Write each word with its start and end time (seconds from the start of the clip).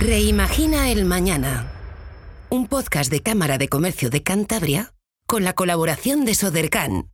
Reimagina 0.00 0.90
el 0.90 1.04
Mañana. 1.04 1.70
Un 2.48 2.68
podcast 2.68 3.12
de 3.12 3.20
Cámara 3.20 3.58
de 3.58 3.68
Comercio 3.68 4.08
de 4.08 4.22
Cantabria 4.22 4.94
con 5.26 5.44
la 5.44 5.52
colaboración 5.52 6.24
de 6.24 6.34
Sodercan. 6.34 7.10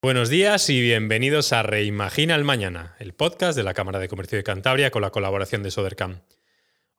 Buenos 0.00 0.28
días 0.28 0.70
y 0.70 0.80
bienvenidos 0.80 1.52
a 1.52 1.64
Reimagina 1.64 2.36
el 2.36 2.44
Mañana, 2.44 2.94
el 3.00 3.12
podcast 3.12 3.56
de 3.56 3.64
la 3.64 3.74
Cámara 3.74 3.98
de 3.98 4.06
Comercio 4.06 4.38
de 4.38 4.44
Cantabria 4.44 4.92
con 4.92 5.02
la 5.02 5.10
colaboración 5.10 5.64
de 5.64 5.72
Sodercan. 5.72 6.22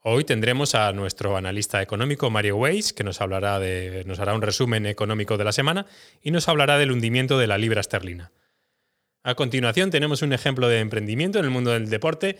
Hoy 0.02 0.26
tendremos 0.26 0.76
a 0.76 0.92
nuestro 0.92 1.38
analista 1.38 1.82
económico 1.82 2.30
Mario 2.30 2.58
Weiss, 2.58 2.92
que 2.92 3.06
nos 3.06 3.22
hablará 3.22 3.60
de, 3.60 4.04
nos 4.06 4.20
hará 4.20 4.36
un 4.36 4.42
resumen 4.42 4.86
económico 4.86 5.38
de 5.38 5.46
la 5.46 5.54
semana 5.54 5.86
y 6.22 6.32
nos 6.32 6.50
hablará 6.50 6.78
del 6.78 6.92
hundimiento 6.92 7.40
de 7.40 7.48
la 7.48 7.58
libra 7.58 7.80
esterlina. 7.80 8.34
A 9.24 9.36
continuación 9.36 9.90
tenemos 9.90 10.22
un 10.22 10.34
ejemplo 10.34 10.68
de 10.68 10.80
emprendimiento 10.80 11.40
en 11.40 11.46
el 11.46 11.52
mundo 11.52 11.72
del 11.72 11.90
deporte, 11.90 12.38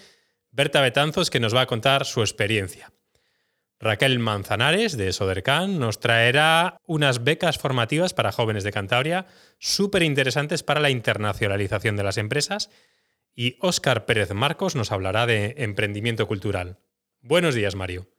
Berta 0.56 0.82
Betanzos, 0.82 1.32
que 1.32 1.40
nos 1.40 1.56
va 1.56 1.62
a 1.62 1.66
contar 1.66 2.06
su 2.06 2.22
experiencia. 2.22 2.94
Raquel 3.80 4.20
Manzanares, 4.20 4.96
de 4.96 5.12
Sodercan, 5.12 5.80
nos 5.80 6.00
traerá 6.00 6.78
unas 6.86 7.24
becas 7.24 7.58
formativas 7.58 8.14
para 8.14 8.32
jóvenes 8.32 8.64
de 8.64 8.72
Cantabria, 8.72 9.26
súper 9.58 10.04
interesantes 10.04 10.62
para 10.62 10.80
la 10.80 10.92
internacionalización 10.92 11.98
de 11.98 12.04
las 12.04 12.20
empresas. 12.20 12.70
Y 13.34 13.58
Óscar 13.62 14.06
Pérez 14.06 14.32
Marcos 14.36 14.76
nos 14.76 14.92
hablará 14.92 15.26
de 15.26 15.56
emprendimiento 15.58 16.28
cultural. 16.28 16.78
Buenos 17.20 17.56
días, 17.56 17.74
Mario. 17.74 18.13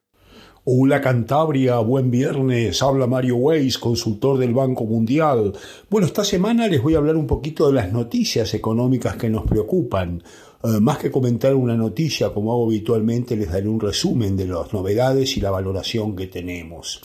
Hola 0.67 1.03
Cantabria, 1.03 1.79
buen 1.81 2.11
viernes. 2.11 2.83
Habla 2.83 3.07
Mario 3.07 3.37
Weiss, 3.37 3.77
consultor 3.77 4.39
del 4.39 4.55
Banco 4.55 4.87
Mundial. 4.87 5.53
Bueno, 5.91 6.07
esta 6.07 6.25
semana 6.25 6.67
les 6.69 6.83
voy 6.83 6.95
a 6.95 6.97
hablar 6.97 7.17
un 7.17 7.27
poquito 7.27 7.67
de 7.67 7.75
las 7.75 7.93
noticias 7.93 8.55
económicas 8.55 9.17
que 9.17 9.29
nos 9.29 9.45
preocupan. 9.45 10.23
Eh, 10.63 10.81
más 10.81 10.97
que 10.97 11.11
comentar 11.11 11.55
una 11.55 11.77
noticia, 11.77 12.31
como 12.31 12.51
hago 12.51 12.65
habitualmente, 12.65 13.37
les 13.37 13.53
daré 13.53 13.69
un 13.69 13.79
resumen 13.79 14.39
de 14.39 14.47
las 14.47 14.73
novedades 14.73 15.37
y 15.37 15.43
la 15.43 15.51
valoración 15.51 16.17
que 16.17 16.29
tenemos. 16.29 17.03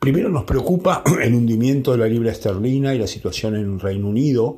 Primero 0.00 0.28
nos 0.28 0.42
preocupa 0.42 1.04
el 1.22 1.32
hundimiento 1.32 1.92
de 1.92 1.98
la 1.98 2.08
libra 2.08 2.32
esterlina 2.32 2.92
y 2.92 2.98
la 2.98 3.06
situación 3.06 3.54
en 3.54 3.74
el 3.74 3.78
Reino 3.78 4.08
Unido. 4.08 4.56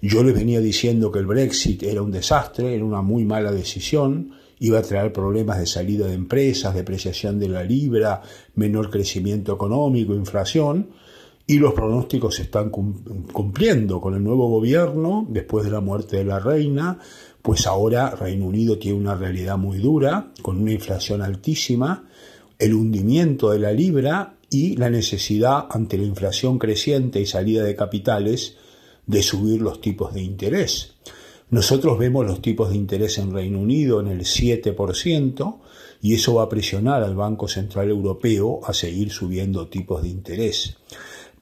Yo 0.00 0.22
les 0.22 0.36
venía 0.36 0.60
diciendo 0.60 1.10
que 1.10 1.18
el 1.18 1.26
Brexit 1.26 1.82
era 1.82 2.00
un 2.00 2.12
desastre, 2.12 2.76
era 2.76 2.84
una 2.84 3.02
muy 3.02 3.24
mala 3.24 3.50
decisión 3.50 4.45
iba 4.58 4.78
a 4.78 4.82
traer 4.82 5.12
problemas 5.12 5.58
de 5.58 5.66
salida 5.66 6.06
de 6.06 6.14
empresas, 6.14 6.74
depreciación 6.74 7.38
de 7.38 7.48
la 7.48 7.62
libra, 7.62 8.22
menor 8.54 8.90
crecimiento 8.90 9.54
económico, 9.54 10.14
inflación, 10.14 10.90
y 11.46 11.58
los 11.58 11.74
pronósticos 11.74 12.36
se 12.36 12.42
están 12.42 12.70
cumpliendo 12.70 14.00
con 14.00 14.14
el 14.14 14.24
nuevo 14.24 14.48
gobierno, 14.48 15.26
después 15.28 15.64
de 15.64 15.70
la 15.70 15.80
muerte 15.80 16.16
de 16.16 16.24
la 16.24 16.40
reina, 16.40 16.98
pues 17.40 17.68
ahora 17.68 18.10
Reino 18.10 18.46
Unido 18.46 18.78
tiene 18.78 18.98
una 18.98 19.14
realidad 19.14 19.56
muy 19.56 19.78
dura, 19.78 20.32
con 20.42 20.60
una 20.60 20.72
inflación 20.72 21.22
altísima, 21.22 22.08
el 22.58 22.74
hundimiento 22.74 23.50
de 23.50 23.60
la 23.60 23.70
libra 23.70 24.34
y 24.50 24.76
la 24.76 24.90
necesidad 24.90 25.66
ante 25.70 25.98
la 25.98 26.04
inflación 26.04 26.58
creciente 26.58 27.20
y 27.20 27.26
salida 27.26 27.62
de 27.62 27.76
capitales 27.76 28.56
de 29.06 29.22
subir 29.22 29.60
los 29.62 29.80
tipos 29.80 30.12
de 30.14 30.22
interés. 30.22 30.94
Nosotros 31.48 31.96
vemos 31.96 32.26
los 32.26 32.42
tipos 32.42 32.70
de 32.70 32.76
interés 32.76 33.18
en 33.18 33.32
Reino 33.32 33.60
Unido 33.60 34.00
en 34.00 34.08
el 34.08 34.22
7% 34.22 35.58
y 36.02 36.14
eso 36.14 36.34
va 36.34 36.42
a 36.42 36.48
presionar 36.48 37.04
al 37.04 37.14
Banco 37.14 37.46
Central 37.46 37.88
Europeo 37.88 38.60
a 38.64 38.72
seguir 38.72 39.10
subiendo 39.10 39.68
tipos 39.68 40.02
de 40.02 40.08
interés. 40.08 40.76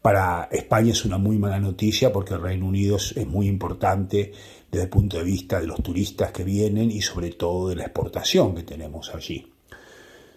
Para 0.03 0.51
España 0.53 0.93
es 0.93 1.07
una 1.07 1.17
muy 1.17 1.39
mala 1.39 1.59
noticia 1.59 2.13
porque 2.13 2.35
el 2.35 2.43
Reino 2.43 2.67
Unido 2.67 2.97
es 2.97 3.27
muy 3.27 3.49
importante 3.49 4.33
desde 4.71 4.85
el 4.85 4.91
punto 4.91 5.17
de 5.17 5.25
vista 5.25 5.59
de 5.59 5.67
los 5.67 5.83
turistas 5.83 6.33
que 6.33 6.45
vienen 6.45 6.91
y 6.91 7.01
sobre 7.01 7.31
todo 7.31 7.71
de 7.71 7.77
la 7.77 7.85
exportación 7.85 8.55
que 8.55 8.63
tenemos 8.63 9.15
allí. 9.15 9.51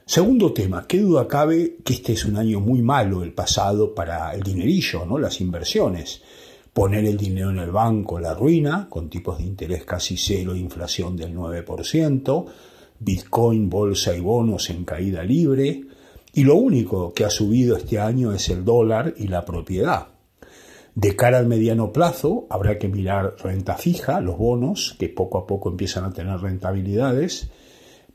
Segundo 0.06 0.54
tema, 0.54 0.88
qué 0.88 1.00
duda 1.00 1.28
cabe 1.28 1.80
que 1.84 1.92
este 1.92 2.14
es 2.14 2.23
un 2.23 2.38
año 2.38 2.62
muy 2.62 2.82
malo 2.82 3.22
el 3.22 3.34
pasado 3.34 3.94
para 3.94 4.34
el 4.34 4.44
dinerillo, 4.44 5.05
¿no? 5.05 5.17
las 5.17 5.42
inversiones 5.42 6.22
poner 6.77 7.05
el 7.05 7.17
dinero 7.17 7.49
en 7.49 7.58
el 7.58 7.71
banco 7.71 8.20
la 8.20 8.36
ruina, 8.36 8.86
con 8.88 9.10
tipos 9.10 9.39
de 9.39 9.45
interés 9.45 9.83
casi 9.83 10.15
cero 10.15 10.55
inflación 10.55 11.17
del 11.17 11.36
9%, 11.36 12.45
Bitcoin, 12.99 13.67
bolsa 13.67 14.15
y 14.15 14.20
bonos 14.20 14.70
en 14.70 14.86
caída 14.86 15.23
libre, 15.23 15.82
y 16.33 16.43
lo 16.43 16.54
único 16.54 17.16
que 17.16 17.26
ha 17.26 17.32
subido 17.32 17.77
este 17.77 17.98
año 17.98 18.32
es 18.32 18.49
el 18.49 18.64
dólar 18.64 19.16
y 19.17 19.27
la 19.27 19.43
propiedad. 19.43 20.10
De 20.93 21.16
cara 21.16 21.39
al 21.39 21.48
mediano 21.48 21.92
plazo 21.92 22.45
habrá 22.48 22.77
que 22.77 22.89
mirar 22.89 23.37
renta 23.39 23.76
fija, 23.76 24.21
los 24.21 24.37
bonos, 24.37 24.95
que 24.99 25.10
poco 25.10 25.39
a 25.39 25.48
poco 25.48 25.70
empiezan 25.70 26.04
a 26.04 26.14
tener 26.14 26.39
rentabilidades, 26.39 27.49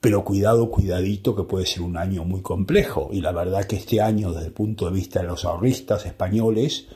pero 0.01 0.23
cuidado, 0.23 0.71
cuidadito, 0.71 1.35
que 1.35 1.43
puede 1.43 1.67
ser 1.67 1.83
un 1.83 1.97
año 1.97 2.23
muy 2.25 2.43
complejo. 2.43 3.09
Y 3.11 3.23
la 3.23 3.33
verdad 3.33 3.65
que 3.65 3.75
este 3.75 4.01
año, 4.01 4.31
desde 4.31 4.47
el 4.47 4.53
punto 4.53 4.85
de 4.85 4.93
vista 4.93 5.21
de 5.21 5.27
los 5.27 5.45
ahorristas 5.45 6.07
españoles, 6.07 6.87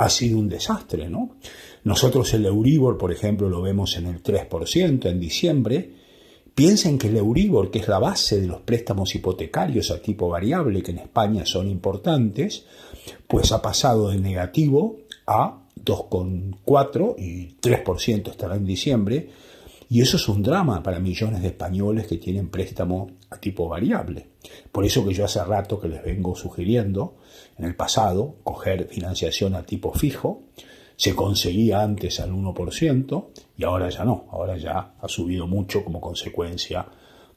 ha 0.00 0.08
sido 0.08 0.38
un 0.38 0.48
desastre, 0.48 1.10
¿no? 1.10 1.36
Nosotros 1.84 2.32
el 2.32 2.46
Euribor, 2.46 2.96
por 2.96 3.12
ejemplo, 3.12 3.50
lo 3.50 3.60
vemos 3.60 3.96
en 3.96 4.06
el 4.06 4.22
3% 4.22 5.10
en 5.10 5.20
diciembre. 5.20 5.90
Piensen 6.54 6.98
que 6.98 7.08
el 7.08 7.18
Euribor, 7.18 7.70
que 7.70 7.80
es 7.80 7.88
la 7.88 7.98
base 7.98 8.40
de 8.40 8.46
los 8.46 8.62
préstamos 8.62 9.14
hipotecarios 9.14 9.90
a 9.90 10.00
tipo 10.00 10.28
variable, 10.28 10.82
que 10.82 10.92
en 10.92 10.98
España 10.98 11.44
son 11.44 11.68
importantes, 11.68 12.64
pues 13.28 13.52
ha 13.52 13.60
pasado 13.60 14.08
de 14.08 14.18
negativo 14.18 15.00
a 15.26 15.66
2,4 15.76 17.14
y 17.18 17.56
3% 17.60 18.30
estará 18.30 18.56
en 18.56 18.64
diciembre, 18.64 19.30
y 19.92 20.00
eso 20.00 20.16
es 20.16 20.28
un 20.28 20.40
drama 20.40 20.84
para 20.84 21.00
millones 21.00 21.42
de 21.42 21.48
españoles 21.48 22.06
que 22.06 22.16
tienen 22.16 22.48
préstamo 22.48 23.10
a 23.28 23.38
tipo 23.38 23.68
variable. 23.68 24.28
Por 24.70 24.84
eso 24.84 25.04
que 25.04 25.12
yo 25.12 25.24
hace 25.24 25.42
rato 25.42 25.80
que 25.80 25.88
les 25.88 26.04
vengo 26.04 26.36
sugiriendo, 26.36 27.16
en 27.58 27.64
el 27.64 27.74
pasado, 27.74 28.36
coger 28.44 28.86
financiación 28.86 29.56
a 29.56 29.64
tipo 29.64 29.92
fijo, 29.92 30.44
se 30.94 31.16
conseguía 31.16 31.82
antes 31.82 32.20
al 32.20 32.30
1% 32.30 33.26
y 33.56 33.64
ahora 33.64 33.90
ya 33.90 34.04
no, 34.04 34.26
ahora 34.30 34.56
ya 34.56 34.94
ha 35.00 35.08
subido 35.08 35.48
mucho 35.48 35.82
como 35.82 36.00
consecuencia 36.00 36.86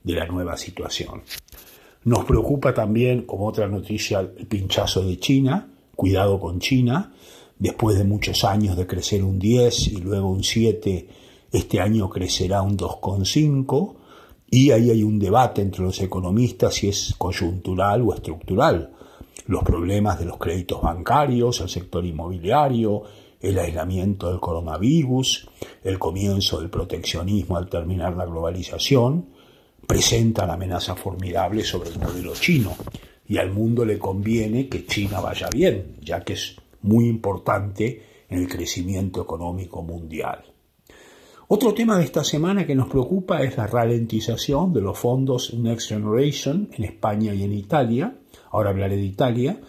de 0.04 0.14
la 0.14 0.28
nueva 0.28 0.56
situación. 0.56 1.24
Nos 2.04 2.24
preocupa 2.24 2.72
también, 2.72 3.24
como 3.24 3.48
otra 3.48 3.68
noticia, 3.68 4.20
el 4.20 4.46
pinchazo 4.46 5.04
de 5.04 5.18
China, 5.18 5.70
cuidado 5.96 6.40
con 6.40 6.60
China, 6.60 7.14
después 7.58 7.98
de 7.98 8.04
muchos 8.04 8.44
años 8.44 8.78
de 8.78 8.86
crecer 8.86 9.24
un 9.24 9.40
10 9.40 9.88
y 9.88 9.98
luego 10.02 10.30
un 10.30 10.44
7 10.44 11.23
este 11.54 11.80
año 11.80 12.10
crecerá 12.10 12.64
un 12.64 12.76
2,5 12.76 13.94
y 14.50 14.72
ahí 14.72 14.90
hay 14.90 15.04
un 15.04 15.20
debate 15.20 15.62
entre 15.62 15.84
los 15.84 16.02
economistas 16.02 16.74
si 16.74 16.90
es 16.90 17.14
coyuntural 17.16 18.02
o 18.02 18.14
estructural. 18.16 18.92
Los 19.46 19.64
problemas 19.64 20.20
de 20.20 20.26
los 20.26 20.38
créditos 20.38 20.82
bancarios, 20.82 21.62
el 21.62 21.70
sector 21.70 22.04
inmobiliario, 22.06 23.04
el 23.40 23.60
aislamiento 23.60 24.30
del 24.30 24.40
coronavirus, 24.40 25.48
el 25.84 26.00
comienzo 26.00 26.60
del 26.60 26.72
proteccionismo 26.72 27.56
al 27.56 27.70
terminar 27.70 28.16
la 28.16 28.26
globalización, 28.26 29.28
presentan 29.86 30.50
amenazas 30.50 31.00
formidables 31.00 31.68
sobre 31.68 31.92
el 31.92 32.00
modelo 32.00 32.34
chino 32.34 32.72
y 33.28 33.38
al 33.38 33.52
mundo 33.52 33.86
le 33.86 34.00
conviene 34.00 34.68
que 34.68 34.88
China 34.88 35.20
vaya 35.20 35.50
bien, 35.54 35.98
ya 36.02 36.24
que 36.24 36.34
es 36.34 36.56
muy 36.82 37.08
importante 37.08 38.26
en 38.28 38.40
el 38.40 38.48
crecimiento 38.48 39.22
económico 39.22 39.84
mundial. 39.84 40.53
Otro 41.50 41.74
tema 41.74 41.98
de 41.98 42.06
esta 42.06 42.24
semana 42.24 42.66
que 42.66 42.74
nos 42.74 42.88
preocupa 42.88 43.42
es 43.44 43.58
la 43.58 43.68
ralentización 43.68 44.72
de 44.72 44.80
los 44.80 44.98
fondos 44.98 45.54
Next 45.54 45.90
Generation 45.90 46.70
en 46.72 46.86
España 46.86 47.34
y 47.34 47.44
en 47.44 47.52
Italia. 47.52 48.16
Ahora 48.52 48.70
hablaré 48.70 48.96
de 48.96 49.04
Italia. 49.04 49.60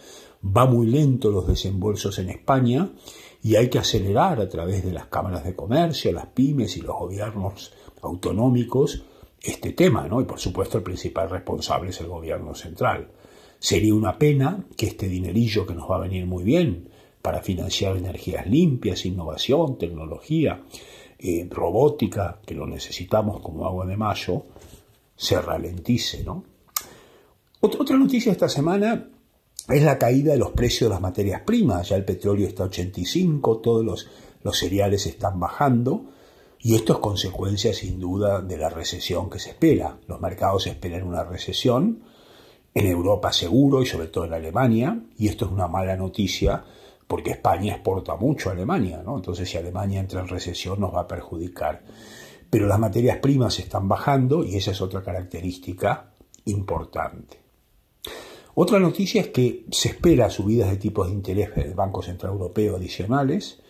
Va 0.45 0.67
muy 0.67 0.87
lento 0.87 1.31
los 1.31 1.49
desembolsos 1.49 2.19
en 2.21 2.31
España 2.31 2.91
y 3.43 3.57
hay 3.57 3.69
que 3.69 3.81
acelerar 3.81 4.41
a 4.41 4.49
través 4.49 4.84
de 4.84 4.93
las 4.93 5.07
cámaras 5.07 5.45
de 5.45 5.57
comercio, 5.57 6.13
las 6.13 6.27
pymes 6.27 6.77
y 6.77 6.81
los 6.81 6.97
gobiernos 6.97 7.73
autonómicos 8.03 9.04
este 9.43 9.72
tema, 9.72 10.07
¿no? 10.07 10.21
Y 10.21 10.25
por 10.25 10.39
supuesto 10.39 10.78
el 10.78 10.84
principal 10.84 11.28
responsable 11.28 11.91
es 11.91 12.01
el 12.01 12.07
gobierno 12.07 12.54
central. 12.54 13.09
Sería 13.59 13.95
una 13.95 14.16
pena 14.16 14.65
que 14.77 14.87
este 14.87 15.09
dinerillo 15.09 15.66
que 15.66 15.75
nos 15.75 15.91
va 15.91 15.97
a 15.97 16.01
venir 16.01 16.25
muy 16.25 16.45
bien 16.45 16.89
para 17.21 17.41
financiar 17.41 17.97
energías 17.97 18.47
limpias, 18.47 19.07
innovación, 19.07 19.77
tecnología, 19.78 20.63
eh, 21.26 21.48
robótica, 21.50 22.38
que 22.44 22.54
lo 22.54 22.66
necesitamos 22.66 23.41
como 23.41 23.65
agua 23.65 23.86
de 23.86 23.97
mayo, 23.97 24.44
se 25.16 25.41
ralentice. 25.41 26.22
¿no? 26.22 26.44
Otra, 27.60 27.80
otra 27.80 27.97
noticia 27.97 28.30
esta 28.30 28.50
semana 28.50 29.09
es 29.71 29.82
la 29.82 29.98
caída 29.98 30.32
de 30.32 30.38
los 30.38 30.50
precios 30.50 30.91
de 30.91 30.94
las 30.94 31.00
materias 31.00 31.41
primas. 31.41 31.88
Ya 31.88 31.97
el 31.97 32.04
petróleo 32.04 32.47
está 32.47 32.65
a 32.65 32.66
85, 32.66 33.59
todos 33.60 33.82
los, 33.82 34.06
los 34.42 34.59
cereales 34.59 35.06
están 35.06 35.41
bajando. 35.41 36.10
Y 36.59 36.74
esto 36.74 36.92
es 36.92 36.98
consecuencia 36.98 37.72
sin 37.72 37.98
duda 37.98 38.42
de 38.42 38.59
la 38.59 38.68
recesión 38.68 39.30
que 39.30 39.38
se 39.38 39.50
espera. 39.50 39.98
Los 40.06 40.21
mercados 40.21 40.66
esperan 40.66 41.04
una 41.04 41.24
recesión, 41.24 42.03
en 42.74 42.86
Europa 42.86 43.32
seguro 43.32 43.80
y 43.80 43.86
sobre 43.86 44.09
todo 44.09 44.26
en 44.26 44.34
Alemania, 44.34 45.00
y 45.16 45.28
esto 45.28 45.47
es 45.47 45.53
una 45.53 45.68
mala 45.68 45.97
noticia 45.97 46.65
porque 47.06 47.33
España 47.33 47.74
exporta 47.74 48.16
mucho 48.16 48.48
a 48.48 48.53
Alemania, 48.53 49.03
¿no? 49.04 49.16
Entonces 49.16 49.48
si 49.48 49.56
Alemania 49.59 50.01
entra 50.01 50.21
en 50.21 50.28
recesión 50.28 50.80
nos 50.80 50.95
va 50.95 51.01
a 51.01 51.09
perjudicar. 51.09 51.83
Pero 52.51 52.66
las 52.66 52.78
materias 52.78 53.18
primas 53.18 53.59
están 53.59 53.89
bajando 53.89 54.45
y 54.45 54.56
esa 54.56 54.71
es 54.71 54.80
otra 54.80 55.03
característica 55.03 56.12
importante. 56.47 57.45
Otra 58.54 58.78
noticia 58.78 59.21
es 59.21 59.28
que 59.28 59.66
se 59.71 59.89
espera 59.89 60.30
subidas 60.30 60.71
de 60.71 60.77
tipos 60.77 61.09
de 61.09 61.15
interés 61.15 61.54
del 61.56 61.74
Banco 61.74 62.03
Central 62.03 62.33
Europeo 62.33 62.77
adicionales 62.77 63.60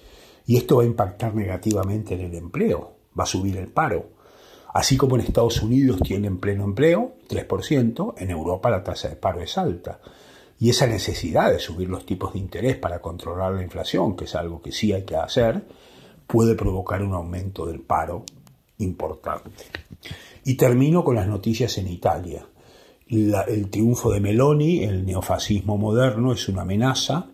y 0.46 0.56
esto 0.58 0.76
va 0.76 0.82
a 0.82 0.86
impactar 0.86 1.34
negativamente 1.34 2.14
en 2.14 2.20
el 2.20 2.34
empleo, 2.34 2.96
va 3.18 3.24
a 3.24 3.26
subir 3.26 3.56
el 3.56 3.68
paro. 3.68 4.10
Así 4.74 4.96
como 4.96 5.14
en 5.14 5.22
Estados 5.22 5.62
Unidos 5.62 6.00
tienen 6.02 6.38
pleno 6.38 6.64
empleo, 6.64 7.14
3%, 7.28 8.14
en 8.18 8.30
Europa 8.30 8.68
la 8.68 8.84
tasa 8.84 9.08
de 9.08 9.16
paro 9.16 9.40
es 9.40 9.56
alta. 9.56 10.00
Y 10.58 10.70
esa 10.70 10.86
necesidad 10.86 11.50
de 11.50 11.58
subir 11.58 11.88
los 11.88 12.06
tipos 12.06 12.32
de 12.32 12.38
interés 12.38 12.76
para 12.76 13.00
controlar 13.00 13.52
la 13.52 13.62
inflación, 13.62 14.16
que 14.16 14.24
es 14.24 14.34
algo 14.34 14.62
que 14.62 14.72
sí 14.72 14.92
hay 14.92 15.04
que 15.04 15.16
hacer, 15.16 15.64
puede 16.26 16.54
provocar 16.54 17.02
un 17.02 17.14
aumento 17.14 17.66
del 17.66 17.80
paro 17.80 18.24
importante. 18.78 19.50
Y 20.44 20.54
termino 20.54 21.04
con 21.04 21.16
las 21.16 21.26
noticias 21.26 21.76
en 21.78 21.88
Italia. 21.88 22.46
el 23.08 23.68
triunfo 23.70 24.10
de 24.10 24.20
Meloni, 24.20 24.82
el 24.82 25.04
neofascismo 25.04 25.76
moderno, 25.76 26.32
es 26.32 26.48
una 26.48 26.62
amenaza. 26.62 27.26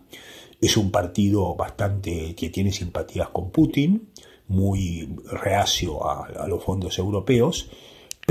Es 0.59 0.77
un 0.77 0.91
partido 0.91 1.55
bastante 1.55 2.35
que 2.35 2.49
tiene 2.49 2.71
simpatías 2.71 3.29
con 3.29 3.49
Putin, 3.49 4.09
muy 4.51 5.15
reacio 5.31 6.07
a, 6.07 6.47
los 6.47 6.63
fondos 6.63 6.99
europeos, 6.99 7.69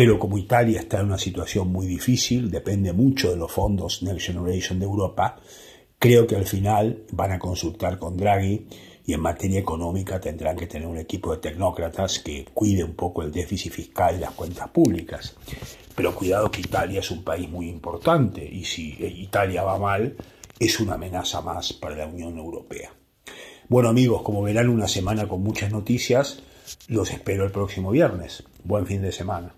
pero 0.00 0.19
como 0.19 0.38
Italia 0.38 0.81
está 0.81 1.00
en 1.00 1.08
una 1.08 1.19
situación 1.19 1.69
muy 1.69 1.87
difícil, 1.87 2.50
depende 2.50 2.94
mucho 2.94 3.29
de 3.29 3.37
los 3.37 3.52
fondos 3.52 4.02
Next 4.02 4.29
Generation 4.29 4.79
de 4.79 4.87
Europa, 4.87 5.37
creo 5.99 6.26
que 6.26 6.37
al 6.37 6.47
final 6.47 7.05
van 7.12 7.32
a 7.32 7.38
consultar 7.38 7.99
con 7.99 8.17
Draghi 8.17 8.67
y 9.05 9.12
en 9.12 9.20
materia 9.20 9.61
económica 9.61 10.19
tendrán 10.19 10.56
que 10.56 10.67
tener 10.67 10.88
un 10.88 10.97
equipo 10.97 11.32
de 11.32 11.43
tecnócratas 11.43 12.20
que 12.20 12.47
cuide 12.47 12.82
un 12.82 12.94
poco 12.94 13.23
el 13.23 13.31
déficit 13.31 13.75
fiscal 13.75 14.17
y 14.17 14.20
las 14.20 14.31
cuentas 14.31 14.70
públicas. 14.70 15.37
Pero 15.94 16.14
cuidado 16.14 16.50
que 16.50 16.62
Italia 16.62 17.00
es 17.00 17.11
un 17.11 17.23
país 17.23 17.50
muy 17.50 17.69
importante 17.69 18.43
y 18.43 18.64
si 18.64 18.97
Italia 18.99 19.64
va 19.64 19.79
mal 19.79 20.17
es 20.58 20.81
una 20.81 20.94
amenaza 20.94 21.43
más 21.43 21.75
para 21.75 21.97
la 21.97 22.06
Unión 22.06 22.38
Europea. 22.38 22.91
Bueno 23.69 23.91
amigos, 23.91 24.23
como 24.23 24.41
verán 24.41 24.70
una 24.70 24.88
semana 24.88 25.29
con 25.29 25.43
muchas 25.43 25.70
noticias, 25.70 26.43
los 26.88 27.11
espero 27.11 27.44
el 27.44 27.52
próximo 27.52 27.91
viernes. 27.91 28.44
Buen 28.64 28.87
fin 28.87 29.02
de 29.02 29.12
semana. 29.12 29.52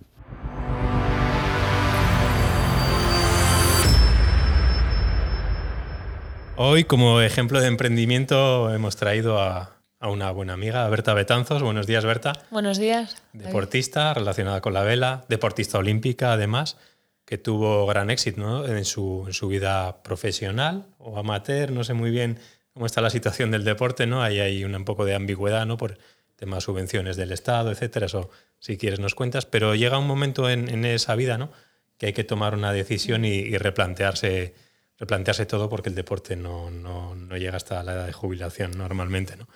Hoy, 6.65 6.85
como 6.85 7.21
ejemplo 7.21 7.61
de 7.61 7.67
emprendimiento, 7.67 8.73
hemos 8.73 8.95
traído 8.95 9.41
a, 9.41 9.79
una 10.01 10.31
buena 10.31 10.53
amiga, 10.53 10.87
a 10.87 10.89
Berta 10.89 11.13
Betanzos. 11.13 11.61
Buenos 11.61 11.89
días, 11.89 12.05
Berta. 12.05 12.35
Buenos 12.53 12.79
días. 12.79 13.21
Deportista 13.33 14.15
relacionada 14.15 14.61
con 14.61 14.73
la 14.73 14.85
vela, 14.85 15.25
deportista 15.29 15.79
olímpica 15.79 16.33
además, 16.33 16.77
que 17.25 17.37
tuvo 17.37 17.85
gran 17.87 18.11
éxito 18.11 18.65
en, 18.65 18.85
su, 18.85 19.25
en 19.27 19.33
su 19.33 19.49
vida 19.49 20.05
profesional 20.05 20.87
o 20.99 21.19
amateur, 21.19 21.73
no 21.73 21.83
sé 21.83 21.95
muy 21.95 22.13
bien 22.13 22.39
cómo 22.73 22.87
está 22.87 23.01
la 23.01 23.11
situación 23.11 23.51
del 23.51 23.65
deporte, 23.65 24.07
¿no? 24.07 24.23
Ahí 24.23 24.39
hay 24.39 24.65
un 24.65 24.85
poco 24.85 25.05
de 25.05 25.17
ambigüedad, 25.17 25.67
¿no? 25.67 25.77
Por 25.77 25.99
temas 26.37 26.63
subvenciones 26.63 27.17
del 27.17 27.33
Estado, 27.33 27.73
etcétera. 27.73 28.07
Eso, 28.07 28.31
si 28.61 28.79
quieres, 28.79 29.01
nos 29.01 29.17
cuentas. 29.17 29.47
Pero 29.47 29.75
llega 29.75 29.99
un 29.99 30.07
momento 30.07 30.49
en, 30.49 30.85
esa 30.85 31.17
vida, 31.17 31.39
¿no? 31.39 31.51
Que 31.99 32.07
hay 32.07 32.13
que 32.13 32.23
tomar 32.23 32.55
una 32.55 32.73
decisión 32.73 33.25
y, 33.25 33.59
replantearse, 33.59 34.55
replantearse 35.03 35.47
todo 35.47 35.69
porque 35.69 35.89
el 35.89 35.97
deporte 35.97 36.37
no, 36.37 36.71
no, 36.71 37.17
no, 37.17 37.37
llega 37.37 37.57
hasta 37.57 37.83
la 37.83 37.95
edad 37.95 38.07
de 38.07 38.13
jubilación 38.13 38.79
normalmente, 38.79 39.37
¿no? 39.37 39.49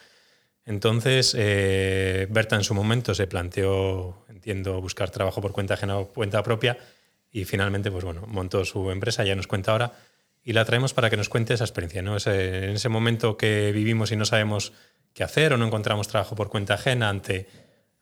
Entonces, 0.64 1.36
eh, 1.38 2.26
Berta 2.30 2.56
en 2.56 2.64
su 2.64 2.74
momento 2.74 3.14
se 3.14 3.28
planteó, 3.28 4.24
entiendo, 4.28 4.80
buscar 4.80 5.10
trabajo 5.10 5.40
por 5.40 5.52
cuenta 5.52 5.74
ajena 5.74 5.98
o 5.98 6.08
cuenta 6.08 6.42
propia 6.42 6.76
y 7.30 7.44
finalmente, 7.44 7.92
pues 7.92 8.02
bueno, 8.02 8.24
montó 8.26 8.64
su 8.64 8.90
empresa, 8.90 9.22
ya 9.22 9.36
nos 9.36 9.46
cuenta 9.46 9.70
ahora 9.70 9.92
y 10.42 10.52
la 10.52 10.64
traemos 10.64 10.92
para 10.92 11.10
que 11.10 11.16
nos 11.16 11.28
cuente 11.28 11.54
esa 11.54 11.62
experiencia, 11.62 12.02
¿no? 12.02 12.16
en 12.16 12.70
ese 12.70 12.88
momento 12.88 13.36
que 13.36 13.70
vivimos 13.70 14.10
y 14.10 14.16
no 14.16 14.24
sabemos 14.24 14.72
qué 15.14 15.22
hacer 15.22 15.52
o 15.52 15.58
no 15.58 15.66
encontramos 15.66 16.08
trabajo 16.08 16.34
por 16.34 16.50
cuenta 16.50 16.74
ajena 16.74 17.08
ante, 17.08 17.46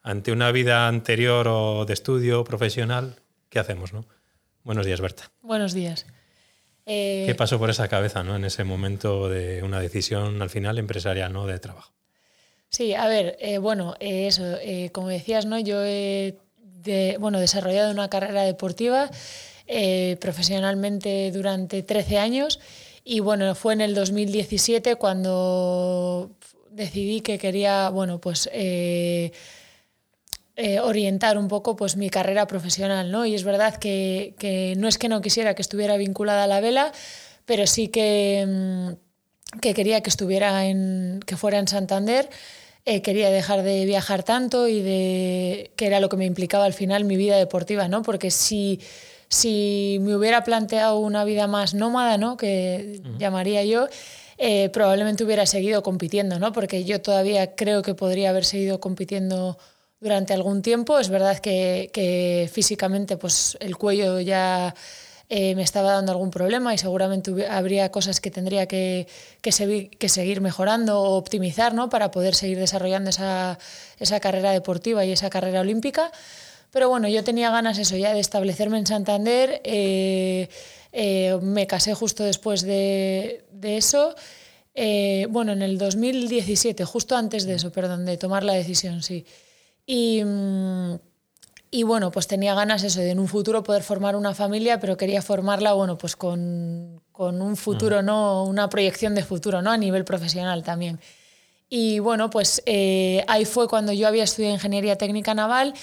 ante 0.00 0.32
una 0.32 0.50
vida 0.50 0.88
anterior 0.88 1.46
o 1.48 1.84
de 1.84 1.92
estudio 1.92 2.42
profesional, 2.42 3.16
¿qué 3.50 3.58
hacemos, 3.58 3.92
no? 3.92 4.06
Buenos 4.62 4.86
días, 4.86 5.02
Berta. 5.02 5.30
Buenos 5.42 5.74
días. 5.74 6.06
¿Qué 6.86 7.30
eh, 7.30 7.34
pasó 7.34 7.58
por 7.58 7.70
esa 7.70 7.88
cabeza, 7.88 8.22
¿no? 8.22 8.36
En 8.36 8.44
ese 8.44 8.62
momento 8.64 9.28
de 9.28 9.62
una 9.62 9.80
decisión 9.80 10.42
al 10.42 10.50
final 10.50 10.78
empresarial, 10.78 11.32
¿no? 11.32 11.46
De 11.46 11.58
trabajo. 11.58 11.92
Sí, 12.68 12.94
a 12.94 13.06
ver, 13.06 13.36
eh, 13.40 13.58
bueno, 13.58 13.94
eh, 14.00 14.26
eso, 14.26 14.58
como 14.92 15.08
decías, 15.08 15.46
¿no? 15.46 15.58
Yo 15.58 15.82
he 15.84 16.36
bueno, 17.18 17.40
desarrollado 17.40 17.90
una 17.90 18.10
carrera 18.10 18.42
deportiva 18.42 19.10
profesionalmente 20.20 21.30
durante 21.32 21.82
13 21.82 22.18
años 22.18 22.60
y 23.04 23.20
bueno, 23.20 23.54
fue 23.54 23.72
en 23.72 23.80
el 23.80 23.94
2017 23.94 24.96
cuando 24.96 26.30
decidí 26.70 27.22
que 27.22 27.38
quería, 27.38 27.88
bueno, 27.88 28.20
pues... 28.20 28.50
Eh, 30.56 30.74
eh, 30.74 30.80
orientar 30.80 31.36
un 31.38 31.48
poco 31.48 31.76
pues 31.76 31.96
mi 31.96 32.10
carrera 32.10 32.46
profesional, 32.46 33.10
¿no? 33.10 33.26
Y 33.26 33.34
es 33.34 33.44
verdad 33.44 33.76
que, 33.76 34.34
que, 34.38 34.74
no 34.76 34.88
es 34.88 34.98
que 34.98 35.08
no 35.08 35.20
quisiera 35.20 35.54
que 35.54 35.62
estuviera 35.62 35.96
vinculada 35.96 36.44
a 36.44 36.46
la 36.46 36.60
vela, 36.60 36.92
pero 37.44 37.66
sí 37.66 37.88
que, 37.88 38.44
mm, 38.46 39.58
que 39.60 39.74
quería 39.74 40.00
que 40.02 40.10
estuviera 40.10 40.66
en, 40.66 41.20
que 41.26 41.36
fuera 41.36 41.58
en 41.58 41.68
Santander. 41.68 42.28
quería 43.02 43.30
dejar 43.30 43.62
de 43.62 43.86
viajar 43.86 44.24
tanto 44.24 44.68
y 44.68 44.82
de 44.82 45.72
que 45.76 45.86
era 45.86 46.00
lo 46.00 46.08
que 46.10 46.18
me 46.18 46.26
implicaba 46.26 46.66
al 46.66 46.74
final 46.74 47.04
mi 47.04 47.16
vida 47.16 47.36
deportiva, 47.36 47.88
¿no? 47.88 48.02
Porque 48.02 48.30
si 48.30 48.80
si 49.28 49.98
me 50.00 50.16
hubiera 50.16 50.44
planteado 50.44 50.98
una 50.98 51.24
vida 51.24 51.46
más 51.46 51.74
nómada, 51.74 52.18
¿no? 52.18 52.36
que 52.36 53.00
llamaría 53.18 53.64
yo, 53.64 53.88
eh, 54.38 54.68
probablemente 54.70 55.24
hubiera 55.24 55.46
seguido 55.46 55.82
compitiendo, 55.82 56.38
¿no? 56.38 56.52
porque 56.52 56.84
yo 56.84 57.00
todavía 57.00 57.54
creo 57.54 57.82
que 57.82 57.94
podría 57.94 58.30
haber 58.30 58.44
seguido 58.44 58.80
compitiendo 58.80 59.58
durante 60.04 60.34
algún 60.34 60.62
tiempo. 60.62 61.00
Es 61.00 61.08
verdad 61.08 61.40
que, 61.40 62.48
físicamente 62.52 63.16
pues, 63.16 63.56
el 63.58 63.76
cuello 63.76 64.20
ya 64.20 64.74
eh, 65.28 65.56
me 65.56 65.62
estaba 65.62 65.92
dando 65.92 66.12
algún 66.12 66.30
problema 66.30 66.72
y 66.72 66.78
seguramente 66.78 67.48
habría 67.48 67.90
cosas 67.90 68.20
que 68.20 68.30
tendría 68.30 68.66
que, 68.66 69.08
que, 69.40 70.08
seguir 70.08 70.40
mejorando 70.40 71.00
o 71.00 71.16
optimizar 71.16 71.74
¿no? 71.74 71.88
para 71.88 72.12
poder 72.12 72.36
seguir 72.36 72.58
desarrollando 72.58 73.10
esa, 73.10 73.58
esa 73.98 74.20
carrera 74.20 74.52
deportiva 74.52 75.04
y 75.04 75.10
esa 75.10 75.30
carrera 75.30 75.62
olímpica. 75.62 76.12
Pero 76.70 76.88
bueno, 76.88 77.08
yo 77.08 77.24
tenía 77.24 77.50
ganas 77.50 77.78
eso 77.78 77.96
ya 77.96 78.12
de 78.12 78.20
establecerme 78.20 78.78
en 78.78 78.86
Santander. 78.86 79.60
Eh, 79.64 80.48
eh, 80.92 81.38
me 81.40 81.66
casé 81.66 81.94
justo 81.94 82.24
después 82.24 82.62
de, 82.62 83.42
eso. 83.62 84.14
Eh, 84.74 85.26
bueno, 85.30 85.52
en 85.52 85.62
el 85.62 85.78
2017, 85.78 86.84
justo 86.84 87.16
antes 87.16 87.46
de 87.46 87.54
eso, 87.54 87.72
perdón, 87.72 88.04
de 88.04 88.16
tomar 88.16 88.44
la 88.44 88.52
decisión, 88.54 89.02
sí. 89.02 89.24
Y, 89.86 90.22
mm, 90.24 90.94
y, 91.70 91.82
bueno, 91.82 92.10
pues 92.10 92.26
tenía 92.26 92.54
ganas 92.54 92.84
eso, 92.84 93.00
de 93.00 93.10
en 93.10 93.18
un 93.18 93.28
futuro 93.28 93.62
poder 93.62 93.82
formar 93.82 94.16
una 94.16 94.34
familia, 94.34 94.78
pero 94.78 94.96
quería 94.96 95.22
formarla, 95.22 95.72
bueno, 95.72 95.98
pues 95.98 96.14
con, 96.16 97.02
con 97.10 97.42
un 97.42 97.56
futuro, 97.56 98.00
¿no? 98.02 98.44
Una 98.44 98.68
proyección 98.68 99.14
de 99.14 99.24
futuro, 99.24 99.60
¿no? 99.60 99.72
A 99.72 99.76
nivel 99.76 100.04
profesional 100.04 100.62
también. 100.62 101.00
Y 101.68 101.98
bueno, 101.98 102.30
pues 102.30 102.62
ahí 103.26 103.44
fue 103.44 103.66
cuando 103.66 103.92
yo 103.92 104.06
había 104.06 104.22
estudiado 104.24 104.54
Ingeniería 104.54 104.96
Técnica 104.96 105.34
Naval 105.34 105.74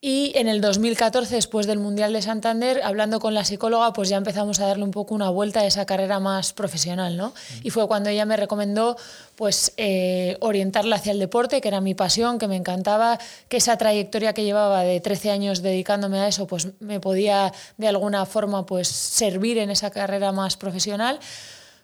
y 0.00 0.30
en 0.36 0.46
el 0.46 0.60
2014, 0.60 1.34
después 1.34 1.66
del 1.66 1.80
Mundial 1.80 2.12
de 2.12 2.22
Santander, 2.22 2.80
hablando 2.84 3.18
con 3.18 3.34
la 3.34 3.44
psicóloga, 3.44 3.92
pues 3.92 4.08
ya 4.08 4.16
empezamos 4.16 4.60
a 4.60 4.66
darle 4.66 4.84
un 4.84 4.92
poco 4.92 5.12
una 5.12 5.28
vuelta 5.28 5.60
a 5.60 5.66
esa 5.66 5.86
carrera 5.86 6.20
más 6.20 6.52
profesional, 6.52 7.16
¿no? 7.16 7.34
Y 7.64 7.70
fue 7.70 7.88
cuando 7.88 8.08
ella 8.08 8.24
me 8.24 8.36
recomendó, 8.36 8.96
pues, 9.34 9.72
eh, 9.76 10.36
orientarla 10.38 10.96
hacia 10.96 11.10
el 11.10 11.18
deporte, 11.18 11.60
que 11.60 11.66
era 11.66 11.80
mi 11.80 11.94
pasión, 11.94 12.38
que 12.38 12.46
me 12.46 12.54
encantaba, 12.54 13.18
que 13.48 13.56
esa 13.56 13.76
trayectoria 13.76 14.34
que 14.34 14.44
llevaba 14.44 14.82
de 14.82 15.00
13 15.00 15.32
años 15.32 15.62
dedicándome 15.62 16.20
a 16.20 16.28
eso, 16.28 16.46
pues 16.46 16.68
me 16.78 17.00
podía 17.00 17.52
de 17.76 17.88
alguna 17.88 18.24
forma, 18.24 18.66
pues, 18.66 18.86
servir 18.86 19.58
en 19.58 19.70
esa 19.70 19.90
carrera 19.90 20.30
más 20.30 20.56
profesional 20.56 21.18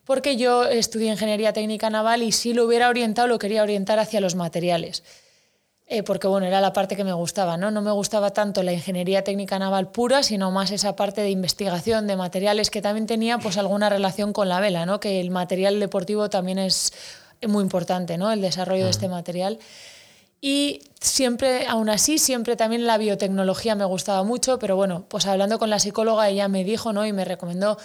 porque 0.04 0.36
yo 0.36 0.64
estudié 0.66 1.10
ingeniería 1.10 1.54
técnica 1.54 1.88
naval 1.88 2.22
y 2.22 2.30
si 2.30 2.52
lo 2.52 2.66
hubiera 2.66 2.90
orientado, 2.90 3.26
lo 3.26 3.38
quería 3.38 3.62
orientar 3.62 3.98
hacia 3.98 4.20
los 4.20 4.34
materiales. 4.34 5.02
Eh, 5.86 6.02
porque 6.02 6.26
bueno, 6.26 6.46
era 6.46 6.62
la 6.62 6.72
parte 6.72 6.96
que 6.96 7.04
me 7.04 7.12
gustaba, 7.12 7.58
¿no? 7.58 7.70
No 7.70 7.82
me 7.82 7.90
gustaba 7.90 8.30
tanto 8.30 8.62
la 8.62 8.72
ingeniería 8.72 9.22
técnica 9.22 9.58
naval 9.58 9.90
pura, 9.90 10.22
sino 10.22 10.50
más 10.50 10.70
esa 10.70 10.96
parte 10.96 11.20
de 11.20 11.30
investigación 11.30 12.06
de 12.06 12.16
materiales 12.16 12.70
que 12.70 12.80
también 12.80 13.06
tenía 13.06 13.38
pues 13.38 13.58
alguna 13.58 13.90
relación 13.90 14.32
con 14.32 14.48
la 14.48 14.60
vela, 14.60 14.86
¿no? 14.86 14.98
Que 14.98 15.20
el 15.20 15.30
material 15.30 15.78
deportivo 15.80 16.30
también 16.30 16.58
es 16.58 16.92
muy 17.46 17.62
importante, 17.62 18.16
¿no? 18.16 18.32
El 18.32 18.40
desarrollo 18.40 18.84
de 18.84 18.90
este 18.90 19.08
material. 19.08 19.58
Y 20.40 20.82
siempre, 21.00 21.66
aún 21.66 21.88
así, 21.88 22.18
siempre 22.18 22.56
también 22.56 22.86
la 22.86 22.98
biotecnología 22.98 23.74
me 23.74 23.86
gustaba 23.86 24.24
mucho, 24.24 24.58
pero 24.58 24.76
bueno, 24.76 25.06
pues 25.08 25.26
hablando 25.26 25.58
con 25.58 25.70
la 25.70 25.78
psicóloga 25.78 26.28
ella 26.28 26.48
me 26.48 26.64
dijo, 26.64 26.92
¿no? 26.92 27.06
Y 27.06 27.12
me 27.12 27.24
recomendó 27.24 27.78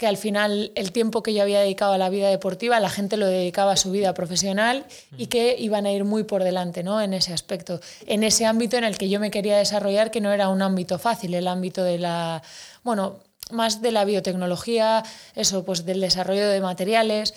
que 0.00 0.06
al 0.06 0.16
final 0.16 0.72
el 0.76 0.92
tiempo 0.92 1.22
que 1.22 1.34
yo 1.34 1.42
había 1.42 1.60
dedicado 1.60 1.92
a 1.92 1.98
la 1.98 2.08
vida 2.08 2.30
deportiva, 2.30 2.80
la 2.80 2.88
gente 2.88 3.18
lo 3.18 3.26
dedicaba 3.26 3.72
a 3.72 3.76
su 3.76 3.90
vida 3.90 4.14
profesional 4.14 4.86
y 5.18 5.26
que 5.26 5.56
iban 5.58 5.84
a 5.84 5.92
ir 5.92 6.04
muy 6.04 6.24
por 6.24 6.42
delante 6.42 6.82
¿no? 6.82 7.02
en 7.02 7.12
ese 7.12 7.34
aspecto, 7.34 7.82
en 8.06 8.24
ese 8.24 8.46
ámbito 8.46 8.78
en 8.78 8.84
el 8.84 8.96
que 8.96 9.10
yo 9.10 9.20
me 9.20 9.30
quería 9.30 9.58
desarrollar, 9.58 10.10
que 10.10 10.22
no 10.22 10.32
era 10.32 10.48
un 10.48 10.62
ámbito 10.62 10.98
fácil, 10.98 11.34
el 11.34 11.46
ámbito 11.46 11.84
de 11.84 11.98
la, 11.98 12.42
bueno, 12.82 13.18
más 13.50 13.82
de 13.82 13.92
la 13.92 14.06
biotecnología, 14.06 15.04
eso, 15.34 15.66
pues 15.66 15.84
del 15.84 16.00
desarrollo 16.00 16.48
de 16.48 16.62
materiales. 16.62 17.34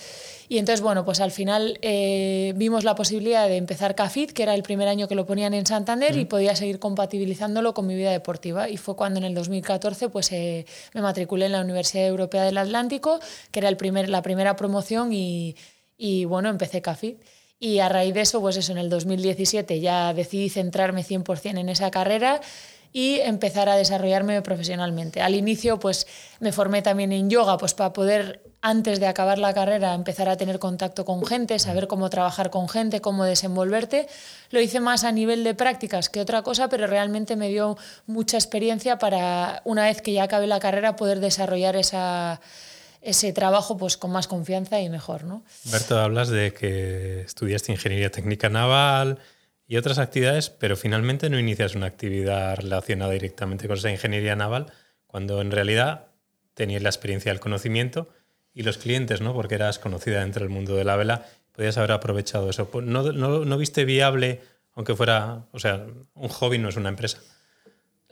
Y 0.50 0.58
entonces, 0.58 0.82
bueno, 0.82 1.06
pues 1.06 1.20
al 1.20 1.32
final 1.32 1.80
eh, 1.82 2.54
vimos 2.56 2.84
la 2.84 2.96
posibilidad 2.96 3.48
de 3.48 3.58
empezar 3.58 3.96
CAFIT, 3.96 4.32
que 4.32 4.44
era 4.44 4.54
el 4.54 4.64
primer 4.64 4.88
año 4.88 5.08
que 5.08 5.16
lo 5.16 5.26
ponían 5.26 5.54
en 5.54 5.66
Santander, 5.66 6.18
y 6.18 6.26
podía 6.26 6.56
seguir 6.56 6.80
compatibilizándolo 6.80 7.74
con 7.74 7.88
mi 7.88 7.96
vida 7.96 8.12
deportiva. 8.12 8.70
Y 8.70 8.78
fue 8.78 8.96
cuando 8.96 9.20
en 9.20 9.26
el 9.26 9.36
2014 9.36 10.10
pues, 10.10 10.32
eh, 10.32 10.66
me 10.94 11.02
matriculé 11.02 11.46
en 11.46 11.54
la 11.54 11.62
Universidad 11.62 12.08
Europea 12.08 12.44
del 12.44 12.58
Atlántico, 12.58 13.20
que 13.52 13.60
era 13.60 13.70
el 13.70 13.78
primer, 13.78 14.10
la 14.10 14.22
primera 14.22 14.56
promoción, 14.56 15.14
y, 15.14 15.56
y 15.98 16.26
bueno, 16.26 16.50
empecé 16.50 16.82
CAFIT. 16.82 17.20
Y 17.60 17.80
a 17.80 17.88
raíz 17.88 18.14
de 18.14 18.22
eso, 18.22 18.42
pues 18.42 18.58
eso, 18.58 18.74
en 18.74 18.78
el 18.78 18.90
2017 18.90 19.80
ya 19.80 20.14
decidí 20.14 20.50
centrarme 20.50 21.04
100% 21.06 21.58
en 21.60 21.70
esa 21.70 21.92
carrera 21.92 22.42
y 22.92 23.20
empezar 23.22 23.70
a 23.70 23.76
desarrollarme 23.76 24.42
profesionalmente. 24.42 25.22
Al 25.22 25.34
inicio, 25.34 25.80
pues 25.80 26.06
me 26.40 26.52
formé 26.52 26.82
también 26.82 27.12
en 27.12 27.30
yoga, 27.30 27.58
pues 27.58 27.74
para 27.74 27.94
poder 27.94 28.53
antes 28.64 29.02
de 29.02 29.08
acabar 29.08 29.40
la 29.40 29.54
carrera 29.54 29.94
empezar 29.94 30.30
a 30.30 30.38
tener 30.38 30.58
contacto 30.58 31.04
con 31.04 31.26
gente, 31.26 31.60
saber 31.60 31.88
cómo 31.88 32.10
trabajar 32.10 32.50
con 32.50 32.70
gente, 32.70 33.02
cómo 33.02 33.26
desenvolverte. 33.26 34.08
Lo 34.52 34.62
hice 34.62 34.80
más 34.80 35.04
a 35.04 35.12
nivel 35.12 35.44
de 35.44 35.54
prácticas 35.54 36.08
que 36.10 36.22
otra 36.22 36.44
cosa, 36.44 36.70
pero 36.70 36.88
realmente 36.88 37.36
me 37.36 37.50
dio 37.50 37.78
mucha 38.08 38.38
experiencia 38.38 38.98
para 38.98 39.62
una 39.66 39.84
vez 39.84 40.02
que 40.02 40.14
ya 40.14 40.24
acabe 40.24 40.48
la 40.48 40.62
carrera 40.62 40.96
poder 40.96 41.20
desarrollar 41.20 41.76
esa 41.76 42.40
ese 43.02 43.34
trabajo 43.34 43.76
pues 43.76 43.98
con 43.98 44.12
más 44.12 44.28
confianza 44.30 44.80
y 44.80 44.90
mejor, 44.90 45.26
¿no? 45.26 45.44
Berto, 45.66 46.00
hablas 46.00 46.30
de 46.30 46.54
que 46.54 47.20
estudiaste 47.20 47.74
ingeniería 47.74 48.10
técnica 48.12 48.48
naval, 48.48 49.20
y 49.68 49.76
otras 49.76 49.98
actividades, 49.98 50.50
pero 50.50 50.78
finalmente 50.78 51.30
no 51.30 51.38
inicias 51.38 51.76
una 51.76 51.88
actividad 51.88 52.56
relacionada 52.56 53.12
directamente 53.12 53.68
con 53.68 53.78
esa 53.78 53.92
ingeniería 53.92 54.38
naval, 54.38 54.72
cuando 55.08 55.42
en 55.42 55.52
realidad 55.52 56.08
tenías 56.54 56.82
la 56.82 56.90
experiencia 56.90 57.32
del 57.32 57.42
conocimiento 57.42 58.08
y 58.54 58.64
los 58.64 58.78
clientes, 58.78 59.22
¿no? 59.22 59.34
porque 59.34 59.56
eras 59.56 59.80
conocida 59.80 60.20
dentro 60.20 60.42
del 60.44 60.50
mundo 60.50 60.76
de 60.76 60.84
la 60.84 60.96
vela, 60.96 61.26
podías 61.54 61.78
haber 61.78 61.92
aprovechado 61.92 62.50
eso. 62.50 62.70
¿No, 62.84 63.12
no, 63.12 63.46
no 63.46 63.58
viste 63.58 63.86
viable, 63.86 64.42
aunque 64.76 64.96
fuera, 64.96 65.46
o 65.52 65.60
sea, 65.60 65.86
un 66.16 66.30
hobby 66.30 66.58
no 66.58 66.70
es 66.70 66.76
una 66.76 66.90
empresa? 66.90 67.20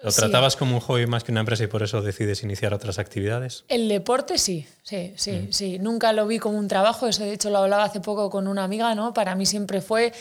¿Lo 0.03 0.11
tratabas 0.11 0.55
como 0.55 0.75
un 0.75 0.81
hobby 0.81 1.05
más 1.05 1.23
que 1.23 1.31
una 1.31 1.41
empresa 1.41 1.63
y 1.63 1.67
por 1.67 1.83
eso 1.83 2.01
decides 2.01 2.41
iniciar 2.41 2.73
otras 2.73 2.97
actividades? 2.97 3.65
El 3.67 3.87
deporte 3.87 4.39
sí, 4.39 4.65
sí, 4.81 5.13
sí, 5.15 5.31
mm. 5.31 5.51
sí. 5.51 5.79
Nunca 5.79 6.11
lo 6.11 6.25
vi 6.25 6.39
como 6.39 6.57
un 6.57 6.67
trabajo, 6.67 7.07
eso 7.07 7.23
de 7.23 7.33
hecho 7.33 7.51
lo 7.51 7.59
hablaba 7.59 7.83
hace 7.83 7.99
poco 7.99 8.29
con 8.31 8.47
una 8.47 8.63
amiga, 8.63 8.95
¿no? 8.95 9.13
Para 9.13 9.35
mí 9.35 9.45
siempre 9.45 9.79
fue 9.81 10.11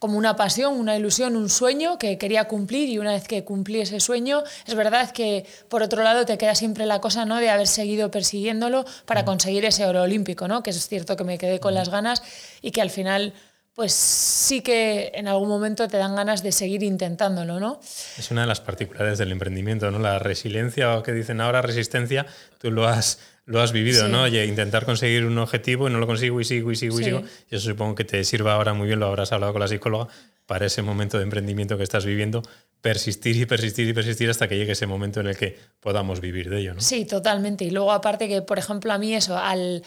como 0.00 0.16
una 0.18 0.34
pasión, 0.34 0.74
una 0.74 0.96
ilusión, 0.96 1.36
un 1.36 1.50
sueño 1.50 1.98
que 1.98 2.18
quería 2.18 2.48
cumplir 2.48 2.88
y 2.88 2.98
una 2.98 3.12
vez 3.12 3.28
que 3.28 3.44
cumplí 3.44 3.82
ese 3.82 4.00
sueño, 4.00 4.42
es 4.66 4.74
verdad 4.74 5.12
que 5.12 5.46
por 5.68 5.82
otro 5.82 6.02
lado 6.02 6.24
te 6.24 6.38
queda 6.38 6.54
siempre 6.54 6.86
la 6.86 7.00
cosa 7.00 7.26
¿no? 7.26 7.36
de 7.36 7.50
haber 7.50 7.68
seguido 7.68 8.10
persiguiéndolo 8.10 8.86
para 9.04 9.22
mm. 9.22 9.24
conseguir 9.26 9.64
ese 9.66 9.84
oro 9.84 10.02
olímpico, 10.02 10.48
¿no? 10.48 10.62
que 10.62 10.70
es 10.70 10.88
cierto 10.88 11.16
que 11.16 11.24
me 11.24 11.36
quedé 11.36 11.60
con 11.60 11.74
mm. 11.74 11.76
las 11.76 11.90
ganas 11.90 12.22
y 12.62 12.70
que 12.70 12.80
al 12.80 12.90
final 12.90 13.34
pues 13.74 13.92
sí 13.92 14.62
que 14.62 15.12
en 15.14 15.28
algún 15.28 15.48
momento 15.48 15.86
te 15.86 15.96
dan 15.96 16.16
ganas 16.16 16.42
de 16.42 16.52
seguir 16.52 16.82
intentándolo, 16.82 17.60
¿no? 17.60 17.80
Es 18.18 18.30
una 18.30 18.42
de 18.42 18.46
las 18.46 18.60
particularidades 18.60 19.18
del 19.18 19.32
emprendimiento, 19.32 19.90
¿no? 19.90 19.98
La 19.98 20.18
resiliencia 20.18 20.98
o 20.98 21.02
que 21.02 21.12
dicen 21.12 21.40
ahora 21.40 21.62
resistencia, 21.62 22.26
tú 22.58 22.70
lo 22.72 22.86
has 22.86 23.20
lo 23.50 23.60
has 23.60 23.72
vivido, 23.72 24.06
¿no? 24.06 24.22
Oye, 24.22 24.46
intentar 24.46 24.84
conseguir 24.84 25.24
un 25.24 25.36
objetivo 25.38 25.88
y 25.88 25.92
no 25.92 25.98
lo 25.98 26.06
consigo 26.06 26.40
y 26.40 26.44
sigo 26.44 26.70
y 26.70 26.76
sigo 26.76 27.00
y 27.00 27.04
sigo. 27.04 27.22
Y 27.50 27.56
eso 27.56 27.68
supongo 27.70 27.96
que 27.96 28.04
te 28.04 28.22
sirva 28.22 28.54
ahora 28.54 28.74
muy 28.74 28.86
bien, 28.86 29.00
lo 29.00 29.06
habrás 29.06 29.32
hablado 29.32 29.52
con 29.52 29.60
la 29.60 29.66
psicóloga, 29.66 30.06
para 30.46 30.66
ese 30.66 30.82
momento 30.82 31.16
de 31.18 31.24
emprendimiento 31.24 31.76
que 31.76 31.82
estás 31.82 32.04
viviendo, 32.04 32.42
persistir 32.80 33.36
y 33.36 33.46
persistir 33.46 33.88
y 33.88 33.92
persistir 33.92 34.30
hasta 34.30 34.48
que 34.48 34.56
llegue 34.56 34.72
ese 34.72 34.86
momento 34.86 35.18
en 35.20 35.26
el 35.26 35.36
que 35.36 35.58
podamos 35.80 36.20
vivir 36.20 36.48
de 36.48 36.60
ello, 36.60 36.74
¿no? 36.74 36.80
Sí, 36.80 37.04
totalmente. 37.04 37.64
Y 37.64 37.70
luego 37.70 37.90
aparte 37.90 38.28
que, 38.28 38.40
por 38.40 38.58
ejemplo, 38.58 38.92
a 38.92 38.98
mí 38.98 39.12
eso, 39.14 39.36
al 39.36 39.82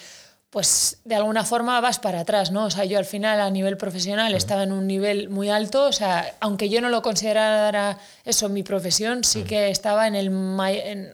pues 0.53 0.99
de 1.03 1.15
alguna 1.15 1.43
forma 1.43 1.81
vas 1.81 1.97
para 1.97 2.19
atrás, 2.19 2.51
¿no? 2.51 2.65
O 2.65 2.69
sea, 2.69 2.85
yo 2.85 2.99
al 2.99 3.05
final 3.05 3.41
a 3.41 3.49
nivel 3.49 3.75
profesional 3.75 4.35
estaba 4.35 4.61
en 4.61 4.71
un 4.71 4.85
nivel 4.85 5.29
muy 5.29 5.49
alto, 5.49 5.85
o 5.85 5.91
sea, 5.91 6.35
aunque 6.41 6.69
yo 6.69 6.79
no 6.79 6.89
lo 6.89 7.01
considerara 7.01 7.97
eso 8.23 8.49
mi 8.49 8.61
profesión, 8.61 9.23
sí 9.23 9.45
que 9.45 9.71
estaba 9.71 10.05
en 10.05 10.13
el, 10.13 10.27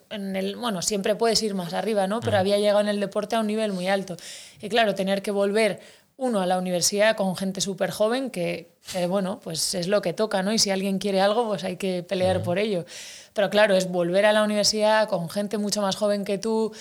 en, 0.10 0.36
el, 0.36 0.58
bueno, 0.58 0.82
siempre 0.82 1.16
puedes 1.16 1.42
ir 1.42 1.56
más 1.56 1.74
arriba, 1.74 2.06
¿no? 2.06 2.20
Pero 2.20 2.38
había 2.38 2.58
llegado 2.58 2.82
en 2.82 2.90
el 2.90 3.00
deporte 3.00 3.38
a 3.38 3.40
un 3.40 3.48
nivel 3.48 3.72
muy 3.72 3.88
alto. 3.88 4.18
Y 4.62 4.68
claro, 4.68 4.94
tener 4.94 5.22
que 5.22 5.32
volver 5.32 5.80
uno 6.18 6.42
a 6.42 6.46
la 6.46 6.58
universidad 6.58 7.16
con 7.16 7.38
gente 7.38 7.62
súper 7.62 7.92
joven, 7.92 8.32
que, 8.32 8.74
bueno, 9.08 9.40
pues 9.42 9.74
es 9.74 9.88
lo 9.88 10.02
que 10.02 10.12
toca, 10.12 10.44
¿no? 10.44 10.52
Y 10.52 10.60
si 10.60 10.70
alguien 10.70 11.00
quiere 11.00 11.22
algo, 11.22 11.48
pues 11.48 11.64
hay 11.64 11.78
que 11.78 12.04
pelear 12.04 12.44
por 12.44 12.60
ello. 12.60 12.84
Pero 13.32 13.50
claro, 13.50 13.78
es 13.78 13.90
volver 13.90 14.26
a 14.26 14.34
la 14.34 14.44
universidad 14.44 15.08
con 15.08 15.30
gente 15.30 15.58
mucho 15.58 15.82
más 15.82 15.96
joven 15.96 16.26
que 16.26 16.38
tú, 16.38 16.74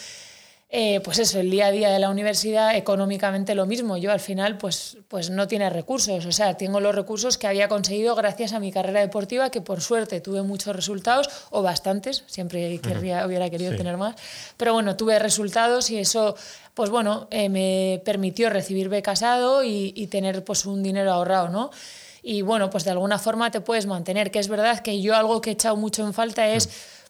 eh, 0.70 1.00
pues 1.00 1.18
eso, 1.18 1.40
el 1.40 1.50
día 1.50 1.66
a 1.66 1.70
día 1.70 1.88
de 1.88 1.98
la 1.98 2.10
universidad, 2.10 2.76
económicamente 2.76 3.54
lo 3.54 3.64
mismo. 3.64 3.96
Yo 3.96 4.12
al 4.12 4.20
final, 4.20 4.58
pues, 4.58 4.98
pues 5.08 5.30
no 5.30 5.48
tiene 5.48 5.70
recursos. 5.70 6.26
O 6.26 6.32
sea, 6.32 6.58
tengo 6.58 6.78
los 6.80 6.94
recursos 6.94 7.38
que 7.38 7.46
había 7.46 7.68
conseguido 7.68 8.14
gracias 8.14 8.52
a 8.52 8.60
mi 8.60 8.70
carrera 8.70 9.00
deportiva, 9.00 9.50
que 9.50 9.62
por 9.62 9.80
suerte 9.80 10.20
tuve 10.20 10.42
muchos 10.42 10.76
resultados, 10.76 11.30
o 11.50 11.62
bastantes, 11.62 12.24
siempre 12.26 12.78
querría, 12.80 13.26
hubiera 13.26 13.48
querido 13.48 13.74
tener 13.76 13.96
más. 13.96 14.16
Pero 14.58 14.74
bueno, 14.74 14.94
tuve 14.94 15.18
resultados 15.18 15.88
y 15.88 15.98
eso, 15.98 16.36
pues 16.74 16.90
bueno, 16.90 17.28
eh, 17.30 17.48
me 17.48 18.02
permitió 18.04 18.50
recibir 18.50 18.90
becasado 18.90 19.64
y, 19.64 19.94
y 19.96 20.08
tener 20.08 20.44
pues 20.44 20.66
un 20.66 20.82
dinero 20.82 21.12
ahorrado, 21.12 21.48
¿no? 21.48 21.70
Y 22.22 22.42
bueno, 22.42 22.68
pues 22.68 22.84
de 22.84 22.90
alguna 22.90 23.18
forma 23.18 23.50
te 23.50 23.62
puedes 23.62 23.86
mantener, 23.86 24.30
que 24.30 24.38
es 24.38 24.48
verdad 24.48 24.80
que 24.80 25.00
yo 25.00 25.16
algo 25.16 25.40
que 25.40 25.48
he 25.48 25.52
echado 25.54 25.76
mucho 25.76 26.04
en 26.04 26.12
falta 26.12 26.46
es 26.46 26.68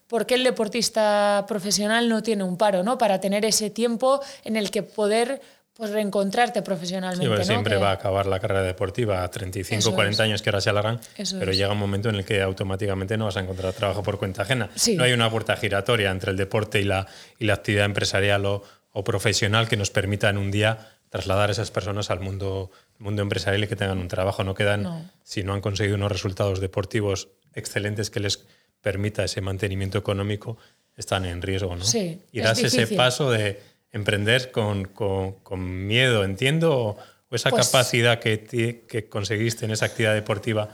¿Por 0.08 0.26
qué 0.26 0.34
el 0.34 0.44
deportista 0.44 1.44
profesional 1.46 2.08
no 2.08 2.22
tiene 2.22 2.42
un 2.42 2.56
paro, 2.56 2.82
¿no? 2.82 2.98
Para 2.98 3.20
tener 3.20 3.44
ese 3.44 3.70
tiempo 3.70 4.20
en 4.42 4.56
el 4.56 4.70
que 4.70 4.82
poder 4.82 5.40
pues, 5.78 5.90
reencontrarte 5.90 6.60
profesionalmente. 6.62 7.44
siempre 7.44 7.76
va 7.76 7.90
a 7.90 7.92
acabar 7.92 8.26
la 8.26 8.40
carrera 8.40 8.62
deportiva 8.62 9.22
a 9.22 9.30
35, 9.30 9.94
40 9.94 10.22
años 10.24 10.42
que 10.42 10.50
ahora 10.50 10.60
se 10.60 10.70
alargan, 10.70 11.00
pero 11.38 11.52
llega 11.52 11.70
un 11.70 11.78
momento 11.78 12.08
en 12.08 12.16
el 12.16 12.24
que 12.24 12.42
automáticamente 12.42 13.16
no 13.16 13.26
vas 13.26 13.36
a 13.36 13.40
encontrar 13.40 13.72
trabajo 13.74 14.02
por 14.02 14.18
cuenta 14.18 14.42
ajena. 14.42 14.70
No 14.96 15.04
hay 15.04 15.12
una 15.12 15.30
puerta 15.30 15.56
giratoria 15.56 16.10
entre 16.10 16.32
el 16.32 16.36
deporte 16.36 16.80
y 16.80 16.84
la, 16.84 17.06
y 17.38 17.44
la 17.44 17.54
actividad 17.54 17.84
empresarial 17.84 18.44
o, 18.46 18.64
profesional 19.04 19.68
que 19.68 19.76
nos 19.76 19.90
permita 19.90 20.28
en 20.28 20.38
un 20.38 20.50
día 20.50 20.88
trasladar 21.10 21.50
a 21.50 21.52
esas 21.52 21.70
personas 21.70 22.10
al 22.10 22.18
mundo, 22.18 22.72
mundo 22.98 23.22
empresarial 23.22 23.62
y 23.62 23.68
que 23.68 23.76
tengan 23.76 23.98
un 23.98 24.08
trabajo. 24.08 24.42
No 24.42 24.54
quedan, 24.54 25.12
si 25.22 25.44
no 25.44 25.54
han 25.54 25.60
conseguido 25.60 25.94
unos 25.94 26.10
resultados 26.10 26.58
deportivos 26.58 27.28
excelentes 27.54 28.10
que 28.10 28.18
les 28.18 28.44
permita 28.80 29.24
ese 29.24 29.40
mantenimiento 29.40 29.98
económico 29.98 30.56
están 30.96 31.24
en 31.26 31.42
riesgo, 31.42 31.76
¿no? 31.76 31.84
Sí, 31.84 32.20
y 32.32 32.40
das 32.40 32.58
ese 32.58 32.86
paso 32.88 33.30
de 33.30 33.60
emprender 33.92 34.50
con, 34.50 34.84
con, 34.86 35.86
miedo, 35.86 36.24
entiendo, 36.24 36.76
o, 36.76 36.98
esa 37.30 37.50
pues 37.50 37.66
capacidad 37.66 38.18
que, 38.18 38.84
que 38.88 39.08
conseguiste 39.08 39.64
en 39.64 39.70
esa 39.70 39.86
actividad 39.86 40.14
deportiva 40.14 40.68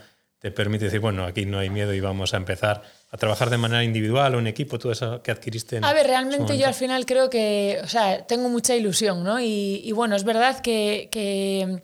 te 0.44 0.50
permite 0.50 0.84
decir, 0.84 1.00
bueno, 1.00 1.24
aquí 1.24 1.46
no 1.46 1.58
hay 1.58 1.70
miedo 1.70 1.94
y 1.94 2.00
vamos 2.00 2.34
a 2.34 2.36
empezar 2.36 2.82
a 3.10 3.16
trabajar 3.16 3.48
de 3.48 3.56
manera 3.56 3.82
individual 3.82 4.34
o 4.34 4.40
en 4.40 4.46
equipo, 4.46 4.78
todo 4.78 4.92
eso 4.92 5.22
que 5.22 5.30
adquiriste. 5.30 5.78
En 5.78 5.84
a 5.86 5.94
ver, 5.94 6.06
realmente 6.06 6.58
yo 6.58 6.66
al 6.66 6.74
final 6.74 7.06
creo 7.06 7.30
que, 7.30 7.80
o 7.82 7.88
sea, 7.88 8.26
tengo 8.26 8.50
mucha 8.50 8.76
ilusión, 8.76 9.24
¿no? 9.24 9.40
Y, 9.40 9.80
y 9.82 9.92
bueno, 9.92 10.14
es 10.16 10.24
verdad 10.24 10.60
que, 10.60 11.08
que 11.10 11.82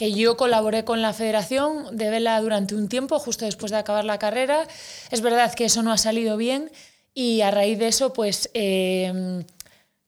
que 0.00 0.12
yo 0.12 0.38
colaboré 0.38 0.82
con 0.86 1.02
la 1.02 1.12
Federación 1.12 1.94
de 1.94 2.08
Vela 2.08 2.40
durante 2.40 2.74
un 2.74 2.88
tiempo, 2.88 3.18
justo 3.18 3.44
después 3.44 3.70
de 3.70 3.76
acabar 3.76 4.06
la 4.06 4.18
carrera. 4.18 4.66
Es 5.10 5.20
verdad 5.20 5.52
que 5.52 5.66
eso 5.66 5.82
no 5.82 5.92
ha 5.92 5.98
salido 5.98 6.38
bien 6.38 6.72
y 7.12 7.42
a 7.42 7.50
raíz 7.50 7.78
de 7.78 7.88
eso, 7.88 8.14
pues, 8.14 8.48
eh, 8.54 9.44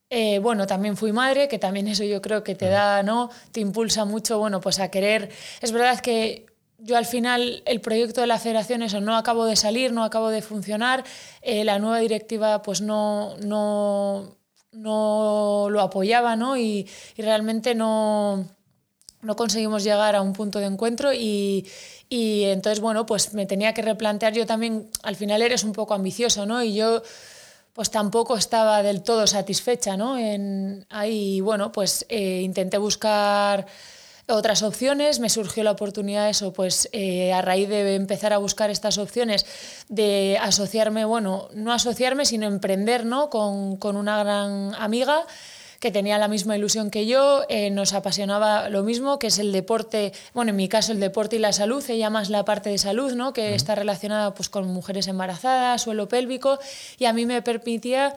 eh, 0.09 0.39
bueno, 0.39 0.67
también 0.67 0.97
fui 0.97 1.13
madre, 1.13 1.47
que 1.47 1.59
también 1.59 1.89
eso 1.89 2.05
yo 2.05 2.23
creo 2.23 2.43
que 2.43 2.55
te 2.55 2.71
da, 2.71 3.03
¿no? 3.03 3.29
Te 3.53 3.61
impulsa 3.61 4.07
mucho, 4.07 4.39
bueno, 4.39 4.63
pues 4.63 4.79
a 4.79 4.91
querer. 4.91 5.29
Es 5.61 5.73
verdad 5.73 6.01
que 6.01 6.47
yo 6.79 6.97
al 6.97 7.05
final 7.05 7.63
el 7.67 7.83
proyecto 7.83 8.23
de 8.23 8.29
la 8.29 8.39
federación 8.39 8.83
eso 8.83 8.99
no 9.03 9.15
acabo 9.15 9.45
de 9.45 9.57
salir, 9.57 9.93
no 9.93 10.05
acabo 10.05 10.31
de 10.31 10.41
funcionar, 10.41 11.05
eh, 11.43 11.65
la 11.65 11.79
nueva 11.79 11.99
directiva 11.99 12.63
pues 12.63 12.81
no, 12.81 13.37
no, 13.43 14.39
no 14.73 15.67
lo 15.69 15.81
apoyaba, 15.83 16.35
¿no? 16.35 16.57
y 16.57 16.89
realmente 17.19 17.75
no 17.75 18.49
no 19.23 19.37
conseguimos 19.37 19.85
llegar 19.85 20.15
a 20.17 20.21
un 20.21 20.33
punto 20.33 20.59
de 20.59 20.67
encuentro 20.67 21.13
y, 21.13 21.67
y, 22.09 22.45
entonces, 22.45 22.81
bueno, 22.81 23.07
pues 23.07 23.35
me 23.35 23.47
tenía 23.47 23.73
que 23.73 23.83
replantear 23.83 24.33
yo 24.33 24.47
también, 24.47 24.89
al 25.03 25.17
final 25.17 25.43
eres 25.43 25.65
un 25.65 25.73
poco 25.73 25.95
ambicioso, 25.95 26.45
¿no? 26.45 26.63
Y 26.63 26.75
yo 26.75 27.03
pues 27.73 27.91
tampoco 27.91 28.37
estaba 28.37 28.83
del 28.83 29.03
todo 29.03 29.27
satisfecha, 29.27 29.97
¿no? 29.97 30.19
En, 30.19 30.85
ahí, 30.91 31.41
bueno, 31.41 31.73
pues 31.73 32.05
eh, 32.09 32.43
intenté 32.43 32.77
buscar 32.77 33.67
otras 34.29 34.63
opciones, 34.63 35.21
me 35.21 35.29
surgió 35.29 35.65
la 35.65 35.73
oportunidad 35.73 36.29
eso, 36.29 36.53
pues 36.53 36.89
eh, 36.93 37.33
a 37.33 37.43
raíz 37.43 37.69
de 37.69 37.95
empezar 37.95 38.33
a 38.33 38.39
buscar 38.39 38.71
estas 38.71 38.99
opciones 38.99 39.47
de 39.89 40.39
asociarme, 40.41 41.05
bueno, 41.05 41.49
no 41.55 41.73
asociarme, 41.73 42.25
sino 42.25 42.47
emprender, 42.47 43.05
¿no? 43.05 43.31
Con, 43.31 43.77
con 43.77 43.97
una 43.97 44.23
gran 44.23 44.75
amiga 44.75 45.27
que 45.83 45.91
tenía 45.91 46.17
la 46.17 46.29
misma 46.29 46.57
ilusión 46.57 46.93
que 46.93 47.07
yo, 47.07 47.43
eh, 47.49 47.69
nos 47.71 47.93
apasionaba 47.93 48.69
lo 48.69 48.85
mismo, 48.85 49.19
que 49.19 49.27
es 49.27 49.41
el 49.41 49.51
deporte, 49.51 50.13
bueno, 50.33 50.51
en 50.51 50.57
mi 50.57 50.69
caso 50.69 50.93
el 50.93 51.01
deporte 51.01 51.35
y 51.35 51.39
la 51.41 51.53
salud, 51.53 51.85
ella 51.91 52.09
más 52.09 52.31
la 52.31 52.45
parte 52.45 52.71
de 52.71 52.79
salud, 52.79 53.15
¿no? 53.15 53.33
que 53.33 53.57
está 53.57 53.75
relacionada 53.75 54.33
pues, 54.33 54.49
con 54.49 54.69
mujeres 54.69 55.09
embarazadas, 55.09 55.83
suelo 55.83 56.07
pélvico, 56.07 56.61
y 56.99 57.07
a 57.07 57.13
mí 57.13 57.27
me 57.27 57.43
permitía 57.43 58.17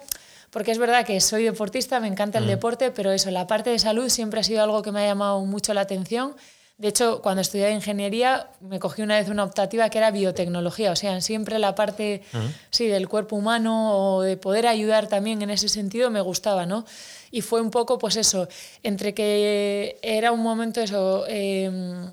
porque 0.52 0.72
es 0.72 0.78
verdad 0.78 1.08
que 1.08 1.20
soy 1.20 1.44
deportista, 1.44 2.00
me 2.00 2.08
encanta 2.08 2.38
el 2.38 2.46
deporte, 2.46 2.92
pero 2.92 3.12
eso, 3.12 3.32
la 3.32 3.48
parte 3.48 3.72
de 3.72 3.80
salud 3.80 4.10
siempre 4.10 4.42
ha 4.42 4.44
sido 4.44 4.62
algo 4.62 4.84
que 4.84 4.92
me 4.92 5.02
ha 5.02 5.08
llamado 5.08 5.44
mucho 5.44 5.74
la 5.74 5.82
atención. 5.82 6.36
De 6.78 6.90
hecho, 6.90 7.22
cuando 7.22 7.42
estudié 7.42 7.72
ingeniería, 7.72 8.50
me 8.60 8.80
cogí 8.80 9.02
una 9.02 9.18
vez 9.18 9.30
una 9.30 9.46
optativa 9.46 9.90
que 9.90 9.98
era 9.98 10.12
biotecnología, 10.12 10.92
o 10.92 10.96
sea, 10.98 11.22
siempre 11.22 11.58
la 11.58 11.74
parte 11.74 12.22
sí, 12.70 12.88
del 12.88 13.08
cuerpo 13.08 13.38
humano 13.38 13.98
o 13.98 14.22
de 14.22 14.36
poder 14.36 14.68
ayudar 14.68 15.08
también 15.08 15.42
en 15.42 15.52
ese 15.52 15.70
sentido 15.70 16.10
me 16.10 16.20
gustaba, 16.20 16.66
¿no? 16.66 16.86
Y 17.32 17.42
fue 17.42 17.62
un 17.62 17.72
poco, 17.72 17.98
pues 17.98 18.18
eso, 18.18 18.50
entre 18.84 19.14
que 19.14 19.98
era 20.02 20.34
un 20.34 20.42
momento 20.42 20.82
eso 20.82 21.26
em, 21.30 22.12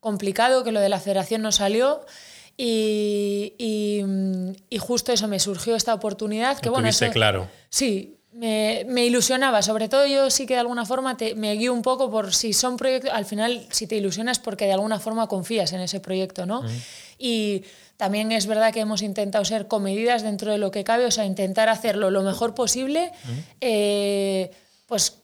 complicado, 0.00 0.64
que 0.64 0.72
lo 0.72 0.80
de 0.80 0.88
la 0.88 0.98
federación 0.98 1.42
no 1.42 1.52
salió, 1.52 2.06
y, 2.56 3.54
y, 3.58 4.78
justo 4.78 5.12
eso 5.12 5.28
me 5.28 5.38
surgió 5.38 5.76
esta 5.76 5.94
oportunidad. 5.94 6.58
Que, 6.58 6.70
bueno, 6.70 6.88
claro. 7.12 7.48
Sí, 7.70 8.17
me, 8.38 8.84
me, 8.86 9.04
ilusionaba. 9.04 9.62
Sobre 9.62 9.88
todo 9.88 10.06
yo 10.06 10.30
sí 10.30 10.46
que 10.46 10.54
de 10.54 10.60
alguna 10.60 10.86
forma 10.86 11.16
te, 11.16 11.34
me 11.34 11.54
guío 11.54 11.72
un 11.72 11.82
poco 11.82 12.10
por 12.10 12.32
si 12.32 12.52
son 12.52 12.76
proyectos, 12.76 13.10
al 13.12 13.24
final 13.24 13.66
si 13.70 13.86
te 13.86 13.96
ilusionas 13.96 14.38
porque 14.38 14.66
de 14.66 14.72
alguna 14.72 15.00
forma 15.00 15.26
confías 15.26 15.72
en 15.72 15.80
ese 15.80 15.98
proyecto, 15.98 16.46
¿no? 16.46 16.62
Y 17.18 17.64
también 17.96 18.30
es 18.30 18.46
verdad 18.46 18.72
que 18.72 18.78
hemos 18.80 19.02
intentado 19.02 19.44
ser 19.44 19.66
comedidas 19.66 20.22
dentro 20.22 20.52
de 20.52 20.58
lo 20.58 20.70
que 20.70 20.84
cabe, 20.84 21.04
o 21.04 21.10
sea, 21.10 21.24
intentar 21.24 21.68
hacerlo 21.68 22.10
lo 22.12 22.22
mejor 22.22 22.54
posible, 22.54 23.10
eh, 23.60 24.52
pues 24.86 25.18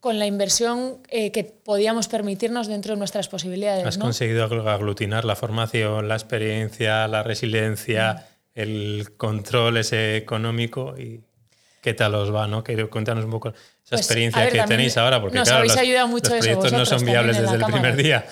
con 0.00 0.18
la 0.18 0.26
inversión 0.26 0.98
eh, 1.08 1.32
que 1.32 1.44
podíamos 1.44 2.08
permitirnos 2.08 2.66
dentro 2.66 2.92
de 2.92 2.98
nuestras 2.98 3.28
posibilidades. 3.28 3.86
Has 3.86 3.98
conseguido 3.98 4.44
aglutinar 4.44 5.24
la 5.24 5.34
formación, 5.34 6.08
la 6.08 6.14
experiencia, 6.14 7.08
la 7.08 7.22
resiliencia, 7.22 8.26
el 8.54 9.12
control 9.16 9.78
ese 9.78 10.16
económico 10.16 10.98
y 10.98 11.20
qué 11.80 11.94
tal 11.94 12.14
os 12.14 12.34
va, 12.34 12.46
¿no? 12.46 12.62
cuéntanos 12.90 13.24
un 13.24 13.30
poco 13.30 13.48
esa 13.48 13.56
pues, 13.90 14.02
experiencia 14.02 14.48
que 14.48 14.62
tenéis 14.62 14.96
ahora, 14.96 15.20
porque 15.20 15.40
claro, 15.42 15.64
los, 15.64 15.72
proyectos 16.22 16.72
no 16.72 16.86
son 16.86 17.04
viables 17.04 17.40
desde 17.40 17.56
el 17.56 17.64
primer 17.64 17.96
día. 17.96 18.26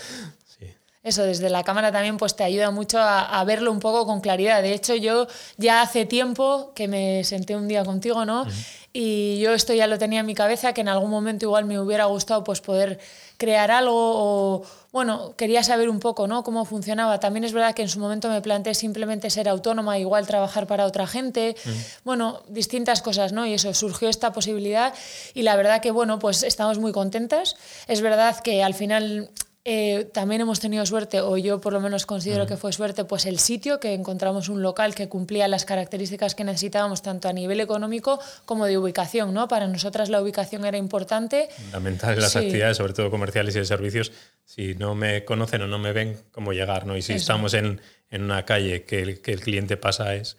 Eso, 1.02 1.22
desde 1.22 1.48
la 1.48 1.64
cámara 1.64 1.90
también 1.90 2.18
pues 2.18 2.36
te 2.36 2.44
ayuda 2.44 2.70
mucho 2.70 2.98
a, 3.00 3.42
verlo 3.44 3.72
un 3.72 3.80
poco 3.80 4.04
con 4.04 4.20
claridad. 4.20 4.62
De 4.62 4.74
hecho, 4.74 4.94
yo 4.94 5.26
ya 5.56 5.80
hace 5.80 6.04
tiempo 6.04 6.72
que 6.74 6.86
me 6.86 7.24
senté 7.24 7.56
un 7.56 7.66
día 7.66 7.84
contigo, 7.84 8.24
¿no? 8.24 8.46
y 8.92 9.38
yo 9.38 9.52
esto 9.52 9.72
ya 9.74 9.86
lo 9.86 9.98
tenía 9.98 10.20
en 10.20 10.26
mi 10.26 10.34
cabeza, 10.34 10.72
que 10.72 10.80
en 10.80 10.88
algún 10.88 11.10
momento 11.10 11.46
igual 11.46 11.64
me 11.66 11.78
hubiera 11.78 12.06
gustado 12.06 12.42
pues 12.42 12.60
poder 12.60 12.98
crear 13.38 13.70
algo 13.70 13.94
o, 13.94 14.62
bueno, 14.92 15.34
quería 15.36 15.62
saber 15.62 15.88
un 15.88 16.00
poco 16.00 16.26
¿no? 16.26 16.42
cómo 16.42 16.64
funcionaba. 16.64 17.20
También 17.20 17.44
es 17.44 17.52
verdad 17.52 17.74
que 17.74 17.82
en 17.82 17.88
su 17.88 18.00
momento 18.00 18.28
me 18.28 18.42
planteé 18.42 18.74
simplemente 18.74 19.30
ser 19.30 19.48
autónoma, 19.48 19.98
igual 19.98 20.26
trabajar 20.26 20.66
para 20.66 20.84
otra 20.84 21.06
gente, 21.06 21.56
bueno, 22.04 22.42
distintas 22.48 23.00
cosas, 23.00 23.32
¿no? 23.32 23.46
Y 23.46 23.54
eso, 23.54 23.72
surgió 23.74 24.08
esta 24.08 24.32
posibilidad 24.32 24.92
y 25.34 25.42
la 25.42 25.54
verdad 25.56 25.80
que, 25.80 25.92
bueno, 25.92 26.18
pues 26.18 26.42
estamos 26.42 26.78
muy 26.78 26.92
contentas. 26.92 27.56
Es 27.86 28.00
verdad 28.00 28.38
que 28.40 28.64
al 28.64 28.74
final 28.74 29.30
eh, 29.70 30.06
también 30.14 30.40
hemos 30.40 30.60
tenido 30.60 30.86
suerte, 30.86 31.20
o 31.20 31.36
yo 31.36 31.60
por 31.60 31.74
lo 31.74 31.80
menos 31.82 32.06
considero 32.06 32.46
que 32.46 32.56
fue 32.56 32.72
suerte, 32.72 33.04
pues 33.04 33.26
el 33.26 33.38
sitio, 33.38 33.78
que 33.78 33.92
encontramos 33.92 34.48
un 34.48 34.62
local 34.62 34.94
que 34.94 35.10
cumplía 35.10 35.46
las 35.46 35.66
características 35.66 36.34
que 36.34 36.42
necesitábamos, 36.42 37.02
tanto 37.02 37.28
a 37.28 37.34
nivel 37.34 37.60
económico 37.60 38.18
como 38.46 38.64
de 38.64 38.78
ubicación. 38.78 39.34
¿no? 39.34 39.46
Para 39.46 39.66
nosotras 39.66 40.08
la 40.08 40.22
ubicación 40.22 40.64
era 40.64 40.78
importante. 40.78 41.50
Fundamental 41.54 42.14
en 42.14 42.20
las 42.22 42.34
actividades, 42.34 42.78
sobre 42.78 42.94
todo 42.94 43.10
comerciales 43.10 43.54
y 43.56 43.58
de 43.58 43.66
servicios. 43.66 44.10
Si 44.46 44.74
no 44.74 44.94
me 44.94 45.26
conocen 45.26 45.60
o 45.60 45.66
no 45.66 45.78
me 45.78 45.92
ven, 45.92 46.16
¿cómo 46.32 46.54
llegar? 46.54 46.86
¿no? 46.86 46.96
Y 46.96 47.02
si 47.02 47.12
estamos 47.12 47.52
en, 47.52 47.82
en, 48.08 48.22
una 48.22 48.46
calle 48.46 48.84
que 48.84 49.02
el, 49.02 49.20
que 49.20 49.34
el 49.34 49.40
cliente 49.40 49.76
pasa 49.76 50.14
es 50.14 50.38